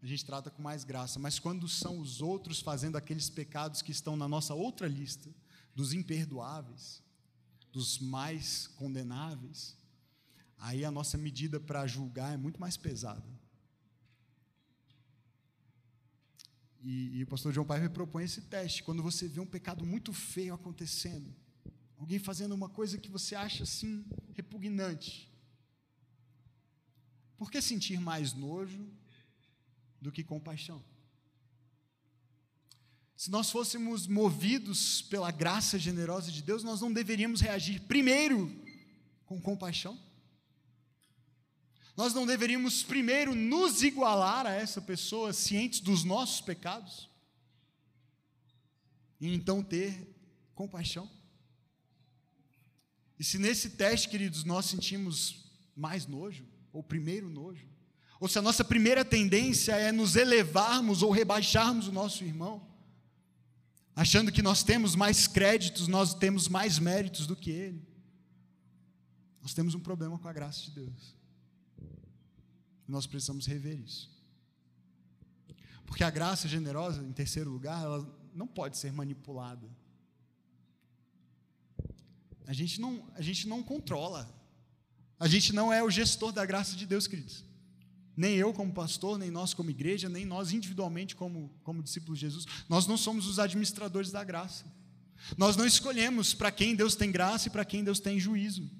[0.02, 1.18] a gente trata com mais graça.
[1.18, 5.30] Mas quando são os outros fazendo aqueles pecados que estão na nossa outra lista,
[5.74, 7.02] dos imperdoáveis,
[7.70, 9.76] dos mais condenáveis,
[10.58, 13.26] aí a nossa medida para julgar é muito mais pesada.
[16.80, 18.82] E, e o pastor João Pai me propõe esse teste.
[18.82, 21.34] Quando você vê um pecado muito feio acontecendo,
[21.98, 25.28] Alguém fazendo uma coisa que você acha assim repugnante.
[27.36, 28.88] Por que sentir mais nojo
[30.00, 30.82] do que compaixão?
[33.16, 38.48] Se nós fôssemos movidos pela graça generosa de Deus, nós não deveríamos reagir primeiro
[39.26, 39.98] com compaixão?
[41.98, 47.10] Nós não deveríamos primeiro nos igualar a essa pessoa, cientes dos nossos pecados?
[49.20, 50.08] E então ter
[50.54, 51.10] compaixão?
[53.18, 55.44] E se nesse teste, queridos, nós sentimos
[55.74, 57.66] mais nojo, ou primeiro nojo,
[58.20, 62.64] ou se a nossa primeira tendência é nos elevarmos ou rebaixarmos o nosso irmão,
[63.96, 67.84] achando que nós temos mais créditos, nós temos mais méritos do que ele,
[69.42, 71.17] nós temos um problema com a graça de Deus.
[72.88, 74.10] Nós precisamos rever isso.
[75.86, 79.68] Porque a graça generosa, em terceiro lugar, ela não pode ser manipulada.
[82.46, 84.34] A gente não, a gente não controla.
[85.20, 87.44] A gente não é o gestor da graça de Deus, queridos.
[88.16, 92.26] Nem eu como pastor, nem nós como igreja, nem nós individualmente como, como discípulos de
[92.26, 92.46] Jesus.
[92.68, 94.64] Nós não somos os administradores da graça.
[95.36, 98.70] Nós não escolhemos para quem Deus tem graça e para quem Deus tem juízo.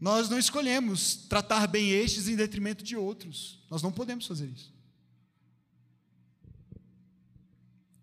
[0.00, 3.58] Nós não escolhemos tratar bem estes em detrimento de outros.
[3.68, 4.72] Nós não podemos fazer isso.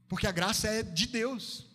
[0.08, 1.66] Porque a graça é de Deus.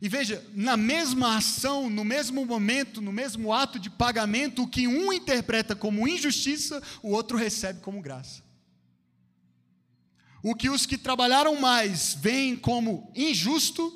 [0.00, 4.88] E veja, na mesma ação, no mesmo momento, no mesmo ato de pagamento, o que
[4.88, 8.42] um interpreta como injustiça, o outro recebe como graça.
[10.42, 13.92] O que os que trabalharam mais veem como injusto,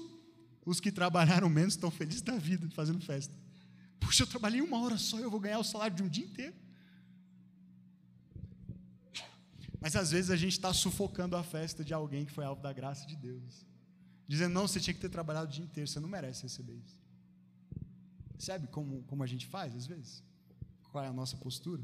[0.64, 3.34] os que trabalharam menos estão felizes da vida, fazendo festa.
[4.00, 6.54] Puxa, eu trabalhei uma hora só, eu vou ganhar o salário de um dia inteiro.
[9.80, 12.72] Mas às vezes a gente está sufocando a festa de alguém que foi alvo da
[12.72, 13.66] graça de Deus
[14.26, 16.98] dizendo: não, você tinha que ter trabalhado o dia inteiro, você não merece receber isso.
[18.38, 20.22] Sabe como, como a gente faz às vezes?
[20.90, 21.82] Qual é a nossa postura?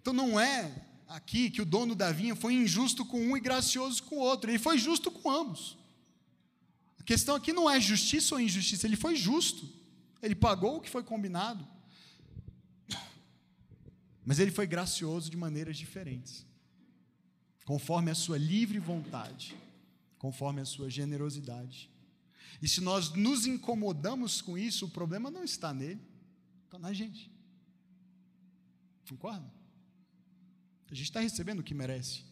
[0.00, 4.02] Então não é aqui que o dono da vinha foi injusto com um e gracioso
[4.04, 5.76] com o outro, ele foi justo com ambos.
[6.98, 9.68] A questão aqui não é justiça ou injustiça, ele foi justo,
[10.22, 11.66] ele pagou o que foi combinado,
[14.24, 16.46] mas ele foi gracioso de maneiras diferentes,
[17.64, 19.56] conforme a sua livre vontade
[20.20, 21.90] conforme a sua generosidade.
[22.60, 26.00] E se nós nos incomodamos com isso, o problema não está nele,
[26.66, 27.32] está na gente.
[29.08, 29.50] Concorda?
[30.90, 32.22] A gente está recebendo o que merece.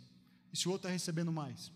[0.53, 1.73] E se o outro está recebendo mais?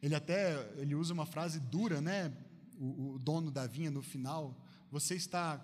[0.00, 2.32] Ele até ele usa uma frase dura, né?
[2.78, 4.56] O, o dono da vinha no final.
[4.94, 5.60] Você está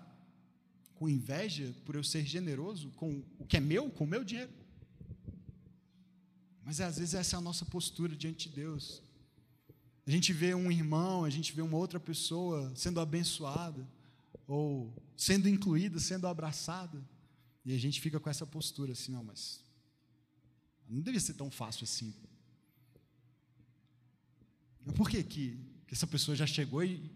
[0.95, 4.51] com inveja por eu ser generoso com o que é meu, com o meu dinheiro.
[6.65, 9.01] Mas às vezes essa é a nossa postura diante de Deus.
[10.05, 13.89] A gente vê um irmão, a gente vê uma outra pessoa sendo abençoada,
[14.45, 17.01] ou sendo incluída, sendo abraçada,
[17.63, 19.63] e a gente fica com essa postura assim, não, mas
[20.89, 22.13] não devia ser tão fácil assim.
[24.93, 25.57] Por que, que,
[25.87, 27.09] que essa pessoa já chegou e.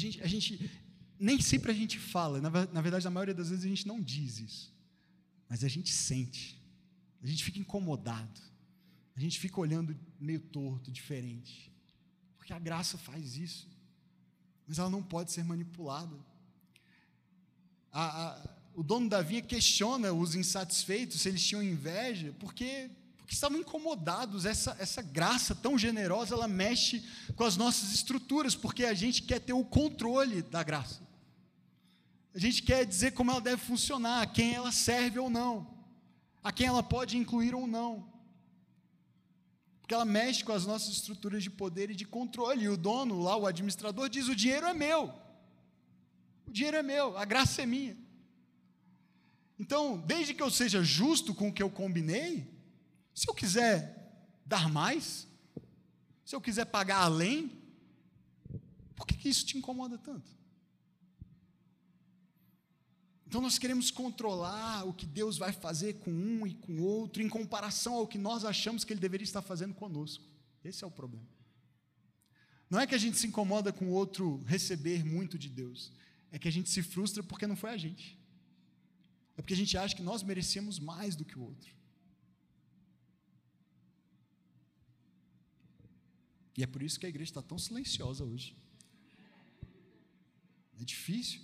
[0.00, 0.70] Gente, a gente.
[1.18, 4.00] Nem sempre a gente fala, na, na verdade, na maioria das vezes a gente não
[4.00, 4.74] diz isso.
[5.48, 6.58] Mas a gente sente.
[7.22, 8.40] A gente fica incomodado.
[9.14, 11.70] A gente fica olhando meio torto, diferente.
[12.38, 13.68] Porque a graça faz isso.
[14.66, 16.16] Mas ela não pode ser manipulada.
[17.92, 22.90] A, a, o dono da vinha questiona os insatisfeitos se eles tinham inveja, porque,
[23.30, 24.44] porque estavam incomodados.
[24.44, 27.04] Essa, essa graça tão generosa, ela mexe
[27.36, 31.00] com as nossas estruturas, porque a gente quer ter o controle da graça.
[32.34, 35.72] A gente quer dizer como ela deve funcionar, a quem ela serve ou não,
[36.42, 38.12] a quem ela pode incluir ou não.
[39.80, 42.64] Porque ela mexe com as nossas estruturas de poder e de controle.
[42.64, 45.14] E o dono, lá, o administrador, diz: o dinheiro é meu.
[46.48, 47.96] O dinheiro é meu, a graça é minha.
[49.56, 52.49] Então, desde que eu seja justo com o que eu combinei,
[53.20, 55.28] se eu quiser dar mais,
[56.24, 57.52] se eu quiser pagar além,
[58.96, 60.30] por que, que isso te incomoda tanto?
[63.26, 67.28] Então nós queremos controlar o que Deus vai fazer com um e com outro em
[67.28, 70.24] comparação ao que nós achamos que Ele deveria estar fazendo conosco.
[70.64, 71.28] Esse é o problema.
[72.70, 75.92] Não é que a gente se incomoda com o outro receber muito de Deus,
[76.32, 78.18] é que a gente se frustra porque não foi a gente.
[79.36, 81.79] É porque a gente acha que nós merecemos mais do que o outro.
[86.56, 88.56] E é por isso que a igreja está tão silenciosa hoje.
[90.80, 91.42] É difícil.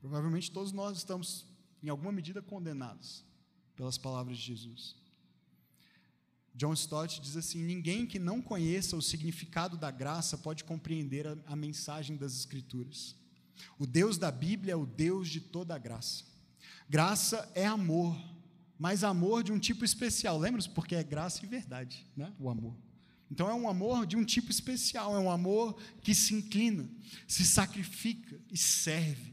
[0.00, 1.46] Provavelmente todos nós estamos,
[1.82, 3.24] em alguma medida, condenados
[3.76, 4.96] pelas palavras de Jesus.
[6.54, 11.36] John Stott diz assim: ninguém que não conheça o significado da graça pode compreender a,
[11.46, 13.16] a mensagem das Escrituras.
[13.78, 16.24] O Deus da Bíblia é o Deus de toda a graça.
[16.88, 18.16] Graça é amor,
[18.78, 20.38] mas amor de um tipo especial.
[20.38, 20.68] Lembra-se?
[20.68, 22.32] Porque é graça e verdade, né?
[22.38, 22.76] o amor.
[23.32, 26.86] Então é um amor de um tipo especial, é um amor que se inclina,
[27.26, 29.32] se sacrifica e serve.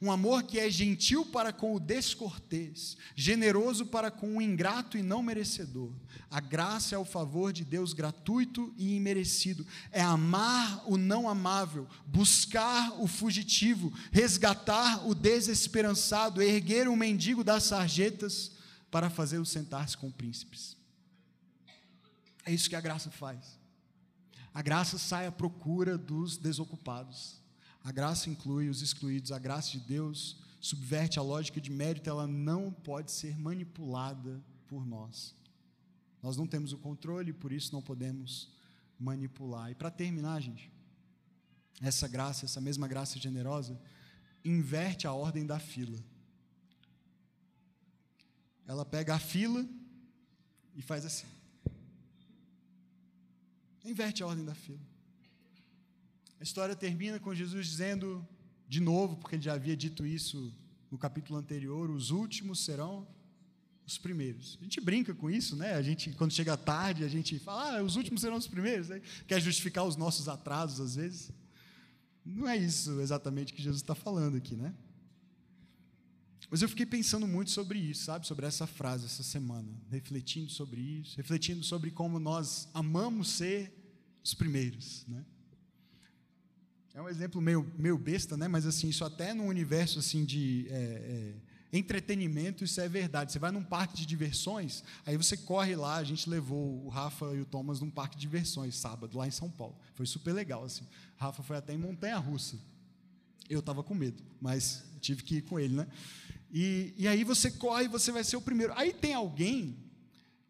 [0.00, 5.02] Um amor que é gentil para com o descortês, generoso para com o ingrato e
[5.02, 5.92] não merecedor.
[6.30, 9.66] A graça é o favor de Deus gratuito e imerecido.
[9.92, 17.64] É amar o não amável, buscar o fugitivo, resgatar o desesperançado, erguer o mendigo das
[17.64, 18.52] sarjetas
[18.90, 20.77] para fazer o sentar-se com príncipes.
[22.48, 23.58] É isso que a graça faz.
[24.54, 27.42] A graça sai à procura dos desocupados.
[27.84, 32.26] A graça inclui os excluídos, a graça de Deus subverte a lógica de mérito, ela
[32.26, 35.34] não pode ser manipulada por nós.
[36.22, 38.50] Nós não temos o controle, por isso não podemos
[38.98, 39.70] manipular.
[39.70, 40.72] E para terminar, gente,
[41.82, 43.78] essa graça, essa mesma graça generosa,
[44.42, 45.98] inverte a ordem da fila.
[48.66, 49.68] Ela pega a fila
[50.74, 51.37] e faz assim.
[53.88, 54.80] Inverte a ordem da fila.
[56.38, 58.26] A história termina com Jesus dizendo,
[58.68, 60.54] de novo, porque ele já havia dito isso
[60.90, 63.08] no capítulo anterior: os últimos serão
[63.86, 64.58] os primeiros.
[64.60, 65.72] A gente brinca com isso, né?
[65.72, 68.90] A gente, quando chega tarde, a gente fala, ah, os últimos serão os primeiros.
[68.90, 69.00] Né?
[69.26, 71.32] Quer justificar os nossos atrasos às vezes.
[72.22, 74.74] Não é isso exatamente que Jesus está falando aqui, né?
[76.50, 78.26] Mas eu fiquei pensando muito sobre isso, sabe?
[78.26, 83.77] Sobre essa frase essa semana, refletindo sobre isso, refletindo sobre como nós amamos ser
[84.28, 85.24] os primeiros, né?
[86.92, 88.46] É um exemplo meio, meio besta, né?
[88.46, 91.34] Mas assim, isso até no universo assim de é, é,
[91.78, 93.32] entretenimento, isso é verdade.
[93.32, 95.96] Você vai num parque de diversões, aí você corre lá.
[95.96, 99.30] A gente levou o Rafa e o Thomas num parque de diversões sábado lá em
[99.30, 99.76] São Paulo.
[99.94, 100.86] Foi super legal assim.
[101.16, 102.58] Rafa foi até em Montanha Russa.
[103.48, 105.86] Eu estava com medo, mas tive que ir com ele, né?
[106.52, 108.74] E, e aí você corre, você vai ser o primeiro.
[108.76, 109.74] Aí tem alguém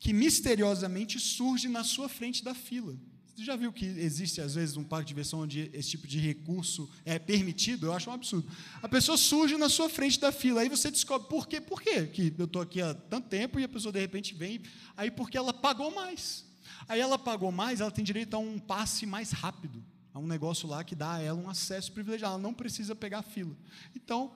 [0.00, 2.96] que misteriosamente surge na sua frente da fila.
[3.38, 6.18] Você já viu que existe, às vezes, um parque de diversão onde esse tipo de
[6.18, 7.86] recurso é permitido?
[7.86, 8.50] Eu acho um absurdo.
[8.82, 11.60] A pessoa surge na sua frente da fila, aí você descobre por quê?
[11.60, 12.04] Por quê?
[12.08, 14.60] Que eu estou aqui há tanto tempo e a pessoa, de repente, vem.
[14.96, 16.44] Aí, porque ela pagou mais.
[16.88, 19.84] Aí, ela pagou mais, ela tem direito a um passe mais rápido.
[20.12, 22.34] A um negócio lá que dá a ela um acesso privilegiado.
[22.34, 23.56] Ela não precisa pegar fila.
[23.94, 24.32] Então,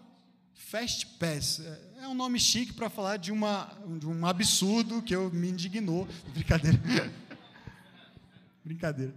[0.55, 1.61] Fast Pass
[2.01, 6.07] é um nome chique para falar de, uma, de um absurdo que eu me indignou.
[6.33, 6.81] Brincadeira.
[8.65, 9.15] Brincadeira.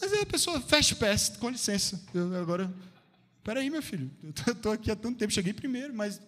[0.00, 2.02] Mas aí a pessoa, fast pass, com licença.
[2.12, 2.72] Eu agora,
[3.42, 4.10] peraí, meu filho,
[4.46, 6.20] eu estou aqui há tanto tempo, cheguei primeiro, mas.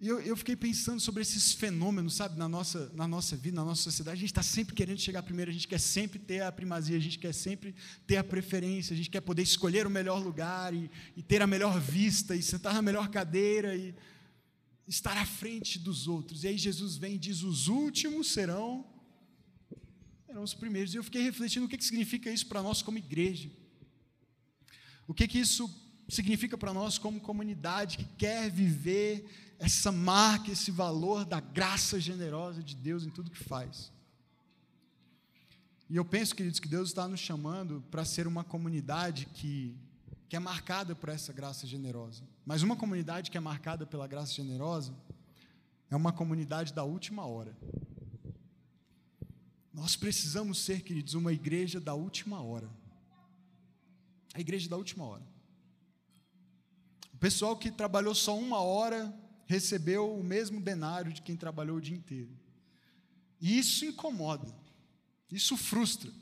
[0.00, 3.64] E eu, eu fiquei pensando sobre esses fenômenos, sabe, na nossa, na nossa vida, na
[3.64, 4.18] nossa sociedade.
[4.18, 7.00] A gente está sempre querendo chegar primeiro, a gente quer sempre ter a primazia, a
[7.00, 7.74] gente quer sempre
[8.06, 11.48] ter a preferência, a gente quer poder escolher o melhor lugar e, e ter a
[11.48, 13.92] melhor vista e sentar na melhor cadeira e
[14.86, 16.44] estar à frente dos outros.
[16.44, 18.86] E aí Jesus vem e diz: os últimos serão,
[20.28, 20.92] serão os primeiros.
[20.92, 23.50] E eu fiquei refletindo o que, que significa isso para nós como igreja.
[25.06, 25.74] O que, que isso
[26.06, 29.26] significa para nós como comunidade que quer viver
[29.58, 33.90] essa marca, esse valor da graça generosa de Deus em tudo que faz.
[35.88, 39.74] E eu penso, queridos, que Deus está nos chamando para ser uma comunidade que,
[40.28, 42.22] que é marcada por essa graça generosa.
[42.44, 44.94] Mas uma comunidade que é marcada pela graça generosa
[45.90, 47.56] é uma comunidade da última hora.
[49.78, 52.68] Nós precisamos ser, queridos, uma igreja da última hora.
[54.34, 55.24] A igreja da última hora.
[57.14, 59.16] O pessoal que trabalhou só uma hora
[59.46, 62.36] recebeu o mesmo denário de quem trabalhou o dia inteiro.
[63.40, 64.52] E isso incomoda,
[65.30, 66.12] isso frustra.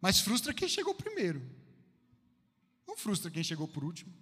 [0.00, 1.42] Mas frustra quem chegou primeiro,
[2.86, 4.14] não frustra quem chegou por último.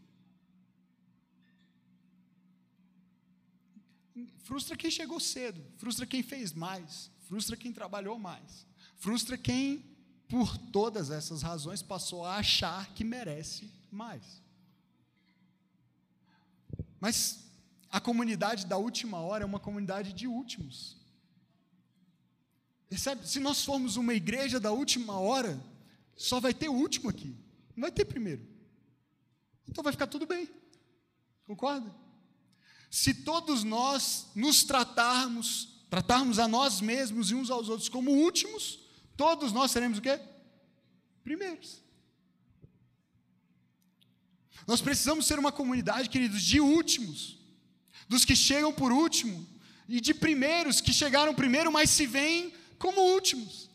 [4.38, 8.66] Frustra quem chegou cedo, frustra quem fez mais, frustra quem trabalhou mais,
[8.96, 9.84] frustra quem,
[10.28, 14.42] por todas essas razões, passou a achar que merece mais.
[16.98, 17.44] Mas
[17.88, 20.96] a comunidade da última hora é uma comunidade de últimos.
[22.88, 23.24] Percebe?
[23.28, 25.62] Se nós formos uma igreja da última hora,
[26.16, 27.32] só vai ter o último aqui,
[27.76, 28.44] não vai ter primeiro.
[29.68, 30.50] Então vai ficar tudo bem.
[31.46, 31.94] Concorda?
[32.90, 38.78] Se todos nós nos tratarmos, tratarmos a nós mesmos e uns aos outros como últimos,
[39.16, 40.18] todos nós seremos o quê?
[41.22, 41.82] Primeiros.
[44.66, 47.38] Nós precisamos ser uma comunidade, queridos, de últimos
[48.08, 49.46] dos que chegam por último,
[49.88, 53.70] e de primeiros que chegaram primeiro, mas se veem como últimos,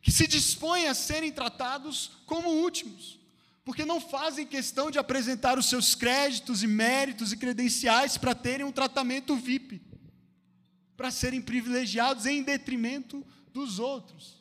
[0.00, 3.20] que se dispõem a serem tratados como últimos,
[3.64, 8.66] porque não fazem questão de apresentar os seus créditos e méritos e credenciais para terem
[8.66, 9.80] um tratamento VIP,
[11.02, 14.40] para serem privilegiados em detrimento dos outros.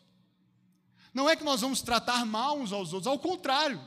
[1.12, 3.82] Não é que nós vamos tratar mal uns aos outros, ao contrário,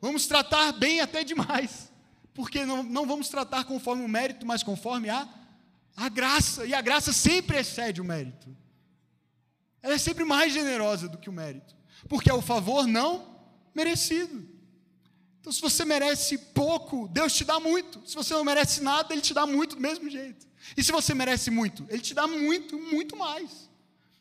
[0.00, 1.88] vamos tratar bem até demais
[2.34, 5.28] porque não, não vamos tratar conforme o mérito, mas conforme a,
[5.96, 8.54] a graça, e a graça sempre excede o mérito.
[9.80, 11.76] Ela é sempre mais generosa do que o mérito,
[12.08, 13.38] porque é o favor não
[13.72, 14.48] merecido.
[15.46, 18.02] Então, se você merece pouco, Deus te dá muito.
[18.04, 20.44] Se você não merece nada, Ele te dá muito do mesmo jeito.
[20.76, 23.70] E se você merece muito, Ele te dá muito, muito mais.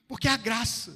[0.08, 0.96] Porque a graça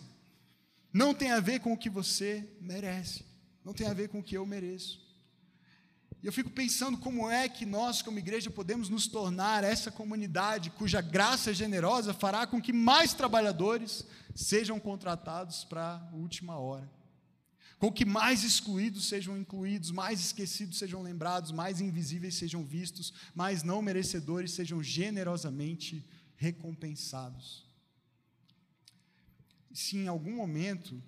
[0.93, 3.25] não tem a ver com o que você merece,
[3.65, 5.01] não tem a ver com o que eu mereço.
[6.21, 10.69] E eu fico pensando como é que nós, como igreja, podemos nos tornar essa comunidade
[10.69, 14.05] cuja graça generosa fará com que mais trabalhadores
[14.35, 16.98] sejam contratados para a última hora.
[17.79, 23.63] Com que mais excluídos sejam incluídos, mais esquecidos sejam lembrados, mais invisíveis sejam vistos, mais
[23.63, 26.05] não merecedores sejam generosamente
[26.35, 27.65] recompensados.
[29.71, 31.01] Se em algum momento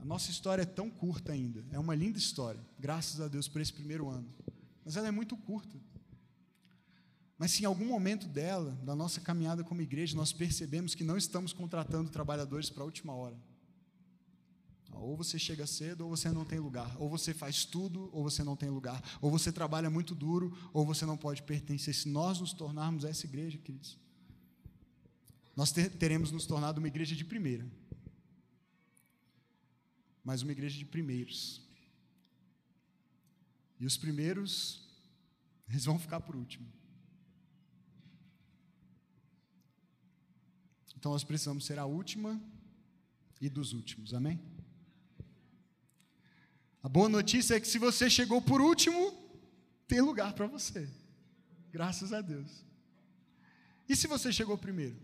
[0.00, 1.64] a nossa história é tão curta ainda.
[1.70, 4.28] É uma linda história, graças a Deus por esse primeiro ano.
[4.84, 5.76] Mas ela é muito curta.
[7.36, 11.16] Mas se em algum momento dela, da nossa caminhada como igreja, nós percebemos que não
[11.16, 13.36] estamos contratando trabalhadores para a última hora.
[14.92, 16.96] Ou você chega cedo, ou você não tem lugar.
[16.98, 19.02] Ou você faz tudo, ou você não tem lugar.
[19.20, 21.94] Ou você trabalha muito duro, ou você não pode pertencer.
[21.94, 23.98] Se nós nos tornarmos essa igreja, queridos,
[25.54, 27.66] nós teremos nos tornado uma igreja de primeira
[30.28, 31.62] mas uma igreja de primeiros.
[33.80, 34.86] E os primeiros,
[35.66, 36.70] eles vão ficar por último.
[40.94, 42.38] Então nós precisamos ser a última
[43.40, 44.38] e dos últimos, amém?
[46.82, 49.12] A boa notícia é que se você chegou por último,
[49.86, 50.88] tem lugar para você,
[51.70, 52.64] graças a Deus.
[53.88, 54.96] E se você chegou primeiro?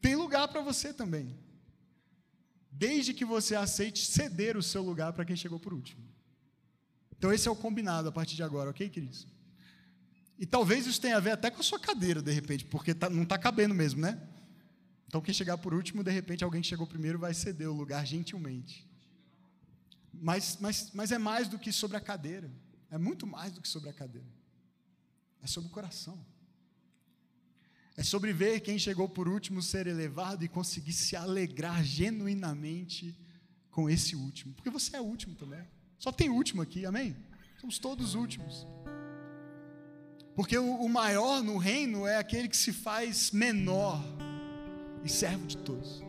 [0.00, 1.36] Tem lugar para você também
[2.76, 6.02] desde que você aceite ceder o seu lugar para quem chegou por último.
[7.16, 9.26] Então, esse é o combinado a partir de agora, ok, queridos?
[10.38, 13.08] E talvez isso tenha a ver até com a sua cadeira, de repente, porque tá,
[13.08, 14.20] não está cabendo mesmo, né?
[15.06, 18.04] Então, quem chegar por último, de repente, alguém que chegou primeiro vai ceder o lugar
[18.04, 18.86] gentilmente.
[20.20, 22.50] Mas, mas, mas é mais do que sobre a cadeira.
[22.90, 24.28] É muito mais do que sobre a cadeira.
[25.42, 26.18] É sobre o coração.
[27.96, 33.16] É sobre ver quem chegou por último ser elevado e conseguir se alegrar genuinamente
[33.70, 34.54] com esse último.
[34.54, 35.64] Porque você é último também.
[35.98, 37.16] Só tem último aqui, amém?
[37.60, 38.66] Somos todos últimos.
[40.34, 44.02] Porque o, maior no reino é aquele que se faz menor
[45.04, 46.02] e servo de todos.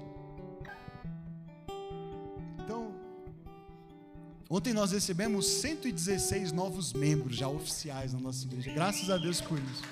[4.55, 8.71] Ontem nós recebemos 116 novos membros já oficiais na nossa igreja.
[8.71, 9.83] Graças a Deus por isso.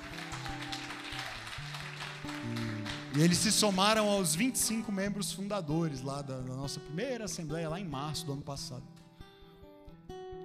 [3.17, 7.77] E eles se somaram aos 25 membros fundadores lá da, da nossa primeira assembleia, lá
[7.77, 8.83] em março do ano passado.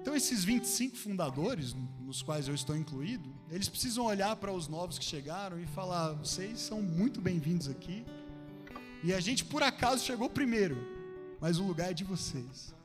[0.03, 4.99] Então, esses 25 fundadores, nos quais eu estou incluído, eles precisam olhar para os novos
[4.99, 8.05] que chegaram e falar: vocês são muito bem-vindos aqui.
[9.05, 10.77] E a gente, por acaso, chegou primeiro,
[11.41, 12.77] mas o lugar é de vocês.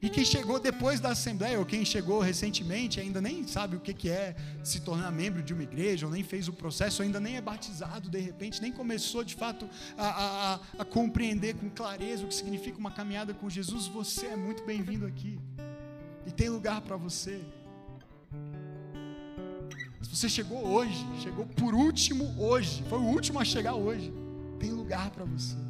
[0.00, 4.10] E quem chegou depois da Assembleia, ou quem chegou recentemente, ainda nem sabe o que
[4.10, 7.40] é se tornar membro de uma igreja, ou nem fez o processo, ainda nem é
[7.40, 12.34] batizado de repente, nem começou de fato a, a, a compreender com clareza o que
[12.34, 15.38] significa uma caminhada com Jesus, você é muito bem-vindo aqui.
[16.26, 17.40] E tem lugar para você.
[20.02, 24.12] Se você chegou hoje, chegou por último hoje, foi o último a chegar hoje,
[24.58, 25.65] tem lugar para você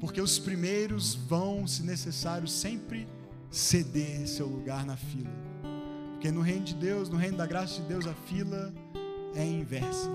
[0.00, 3.08] porque os primeiros vão, se necessário, sempre
[3.50, 5.30] ceder seu lugar na fila.
[6.12, 8.72] Porque no reino de Deus, no reino da graça de Deus, a fila
[9.34, 10.10] é inversa.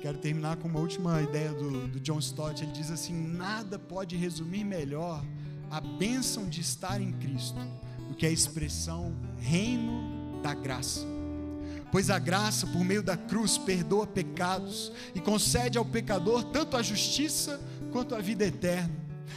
[0.00, 2.62] Quero terminar com uma última ideia do, do John Stott.
[2.62, 5.24] Ele diz assim: Nada pode resumir melhor
[5.70, 7.58] a bênção de estar em Cristo
[8.08, 11.15] do que a expressão reino da graça
[11.90, 16.82] pois a graça, por meio da cruz, perdoa pecados e concede ao pecador tanto a
[16.82, 17.60] justiça
[17.92, 18.94] quanto a vida eterna.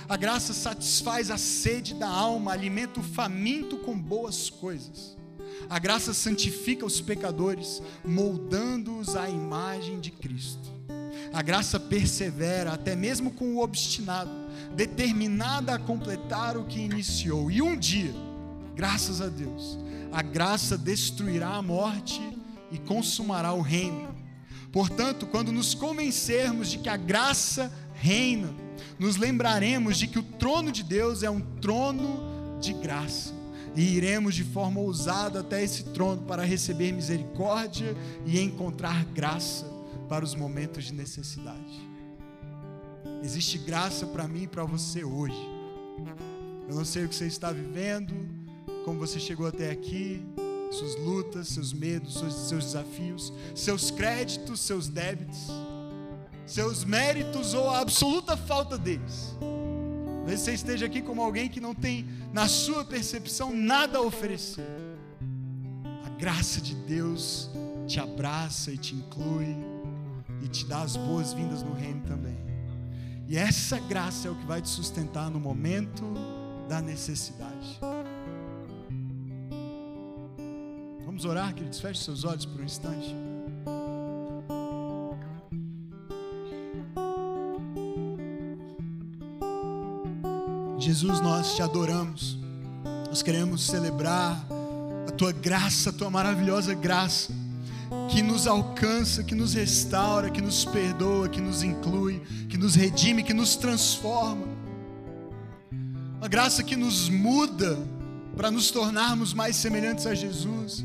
[0.07, 5.17] A graça satisfaz a sede da alma, alimenta o faminto com boas coisas.
[5.69, 10.69] A graça santifica os pecadores, moldando-os à imagem de Cristo.
[11.31, 14.31] A graça persevera até mesmo com o obstinado,
[14.75, 17.51] determinada a completar o que iniciou.
[17.51, 18.13] E um dia,
[18.75, 19.77] graças a Deus,
[20.11, 22.21] a graça destruirá a morte
[22.71, 24.15] e consumará o reino.
[24.71, 28.53] Portanto, quando nos convencermos de que a graça reina,
[28.97, 33.33] nos lembraremos de que o trono de Deus é um trono de graça.
[33.75, 37.95] E iremos de forma ousada até esse trono para receber misericórdia
[38.25, 39.65] e encontrar graça
[40.07, 41.89] para os momentos de necessidade.
[43.23, 45.37] Existe graça para mim e para você hoje.
[46.67, 48.13] Eu não sei o que você está vivendo,
[48.89, 50.19] como você chegou até aqui,
[50.71, 55.45] suas lutas, seus medos, seus, seus desafios, seus créditos, seus débitos,
[56.43, 59.35] seus méritos ou a absoluta falta deles.
[60.17, 64.65] Talvez você esteja aqui como alguém que não tem, na sua percepção, nada a oferecer.
[66.03, 67.51] A graça de Deus
[67.85, 69.55] te abraça e te inclui
[70.41, 72.39] e te dá as boas-vindas no reino também.
[73.27, 76.03] E essa graça é o que vai te sustentar no momento
[76.67, 77.79] da necessidade.
[81.21, 81.81] Vamos orar, queridos?
[81.81, 83.13] Feche seus olhos por um instante.
[90.77, 92.39] Jesus, nós te adoramos.
[93.09, 94.47] Nós queremos celebrar
[95.09, 97.33] a tua graça, a tua maravilhosa graça,
[98.09, 103.23] que nos alcança, que nos restaura, que nos perdoa, que nos inclui, que nos redime,
[103.23, 104.47] que nos transforma.
[106.17, 107.77] Uma graça que nos muda
[108.37, 110.81] para nos tornarmos mais semelhantes a Jesus.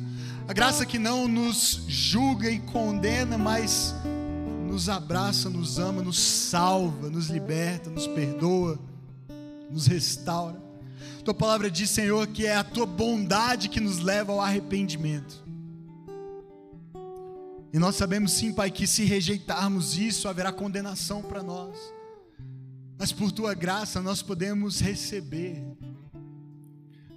[0.47, 3.95] A graça que não nos julga e condena, mas
[4.67, 8.79] nos abraça, nos ama, nos salva, nos liberta, nos perdoa,
[9.71, 10.63] nos restaura.
[11.25, 15.43] Tua palavra diz, Senhor, que é a tua bondade que nos leva ao arrependimento.
[17.73, 21.77] E nós sabemos sim, Pai, que se rejeitarmos isso, haverá condenação para nós.
[22.99, 25.74] Mas por tua graça nós podemos receber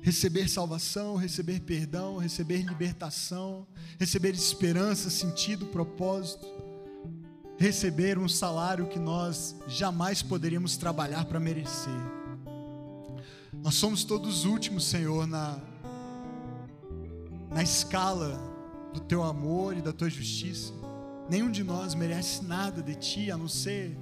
[0.08, 3.68] receber salvação, receber perdão, receber libertação,
[4.00, 6.48] receber esperança, sentido, propósito,
[7.58, 11.92] receber um salário que nós jamais poderíamos trabalhar para merecer.
[13.62, 15.60] Nós somos todos últimos, Senhor, na,
[17.52, 18.40] na escala
[18.94, 20.72] do teu amor e da tua justiça.
[21.30, 23.94] Nenhum de nós merece nada de ti, a não ser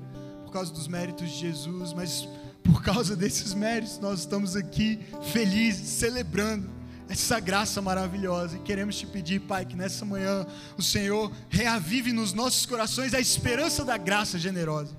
[0.44, 2.30] por causa dos méritos de Jesus, mas
[2.66, 5.00] por causa desses méritos, nós estamos aqui
[5.32, 6.68] felizes, celebrando
[7.08, 8.58] essa graça maravilhosa.
[8.58, 10.46] E queremos te pedir, Pai, que nessa manhã
[10.76, 14.98] o Senhor reavive nos nossos corações a esperança da graça generosa,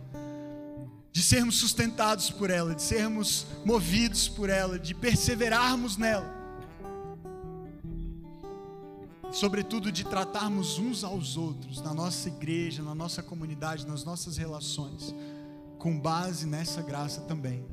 [1.11, 6.37] de sermos sustentados por ela, de sermos movidos por ela, de perseverarmos nela.
[9.33, 15.13] Sobretudo de tratarmos uns aos outros, na nossa igreja, na nossa comunidade, nas nossas relações
[15.87, 17.65] com base nessa graça também.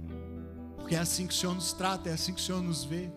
[0.77, 3.09] Porque é assim que o Senhor nos trata, é assim que o Senhor nos vê.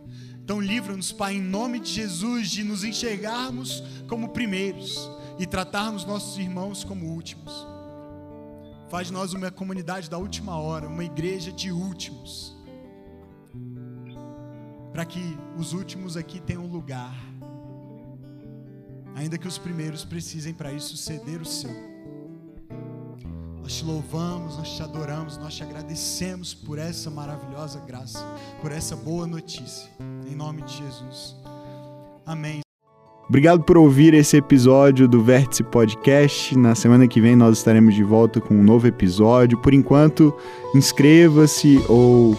[0.43, 4.99] Então, livra-nos, Pai, em nome de Jesus, de nos enxergarmos como primeiros
[5.39, 7.53] e tratarmos nossos irmãos como últimos.
[8.89, 12.57] Faz de nós uma comunidade da última hora, uma igreja de últimos.
[14.95, 15.21] Para que
[15.59, 17.15] os últimos aqui tenham lugar.
[19.15, 21.96] Ainda que os primeiros precisem para isso ceder o seu.
[23.67, 28.25] Nós te louvamos, nós te adoramos, nós te agradecemos por essa maravilhosa graça,
[28.63, 29.91] por essa boa notícia.
[30.25, 31.35] Em nome de Jesus.
[32.25, 32.61] Amém.
[33.29, 36.57] Obrigado por ouvir esse episódio do Vértice Podcast.
[36.57, 39.59] Na semana que vem nós estaremos de volta com um novo episódio.
[39.59, 40.33] Por enquanto,
[40.73, 42.39] inscreva-se ou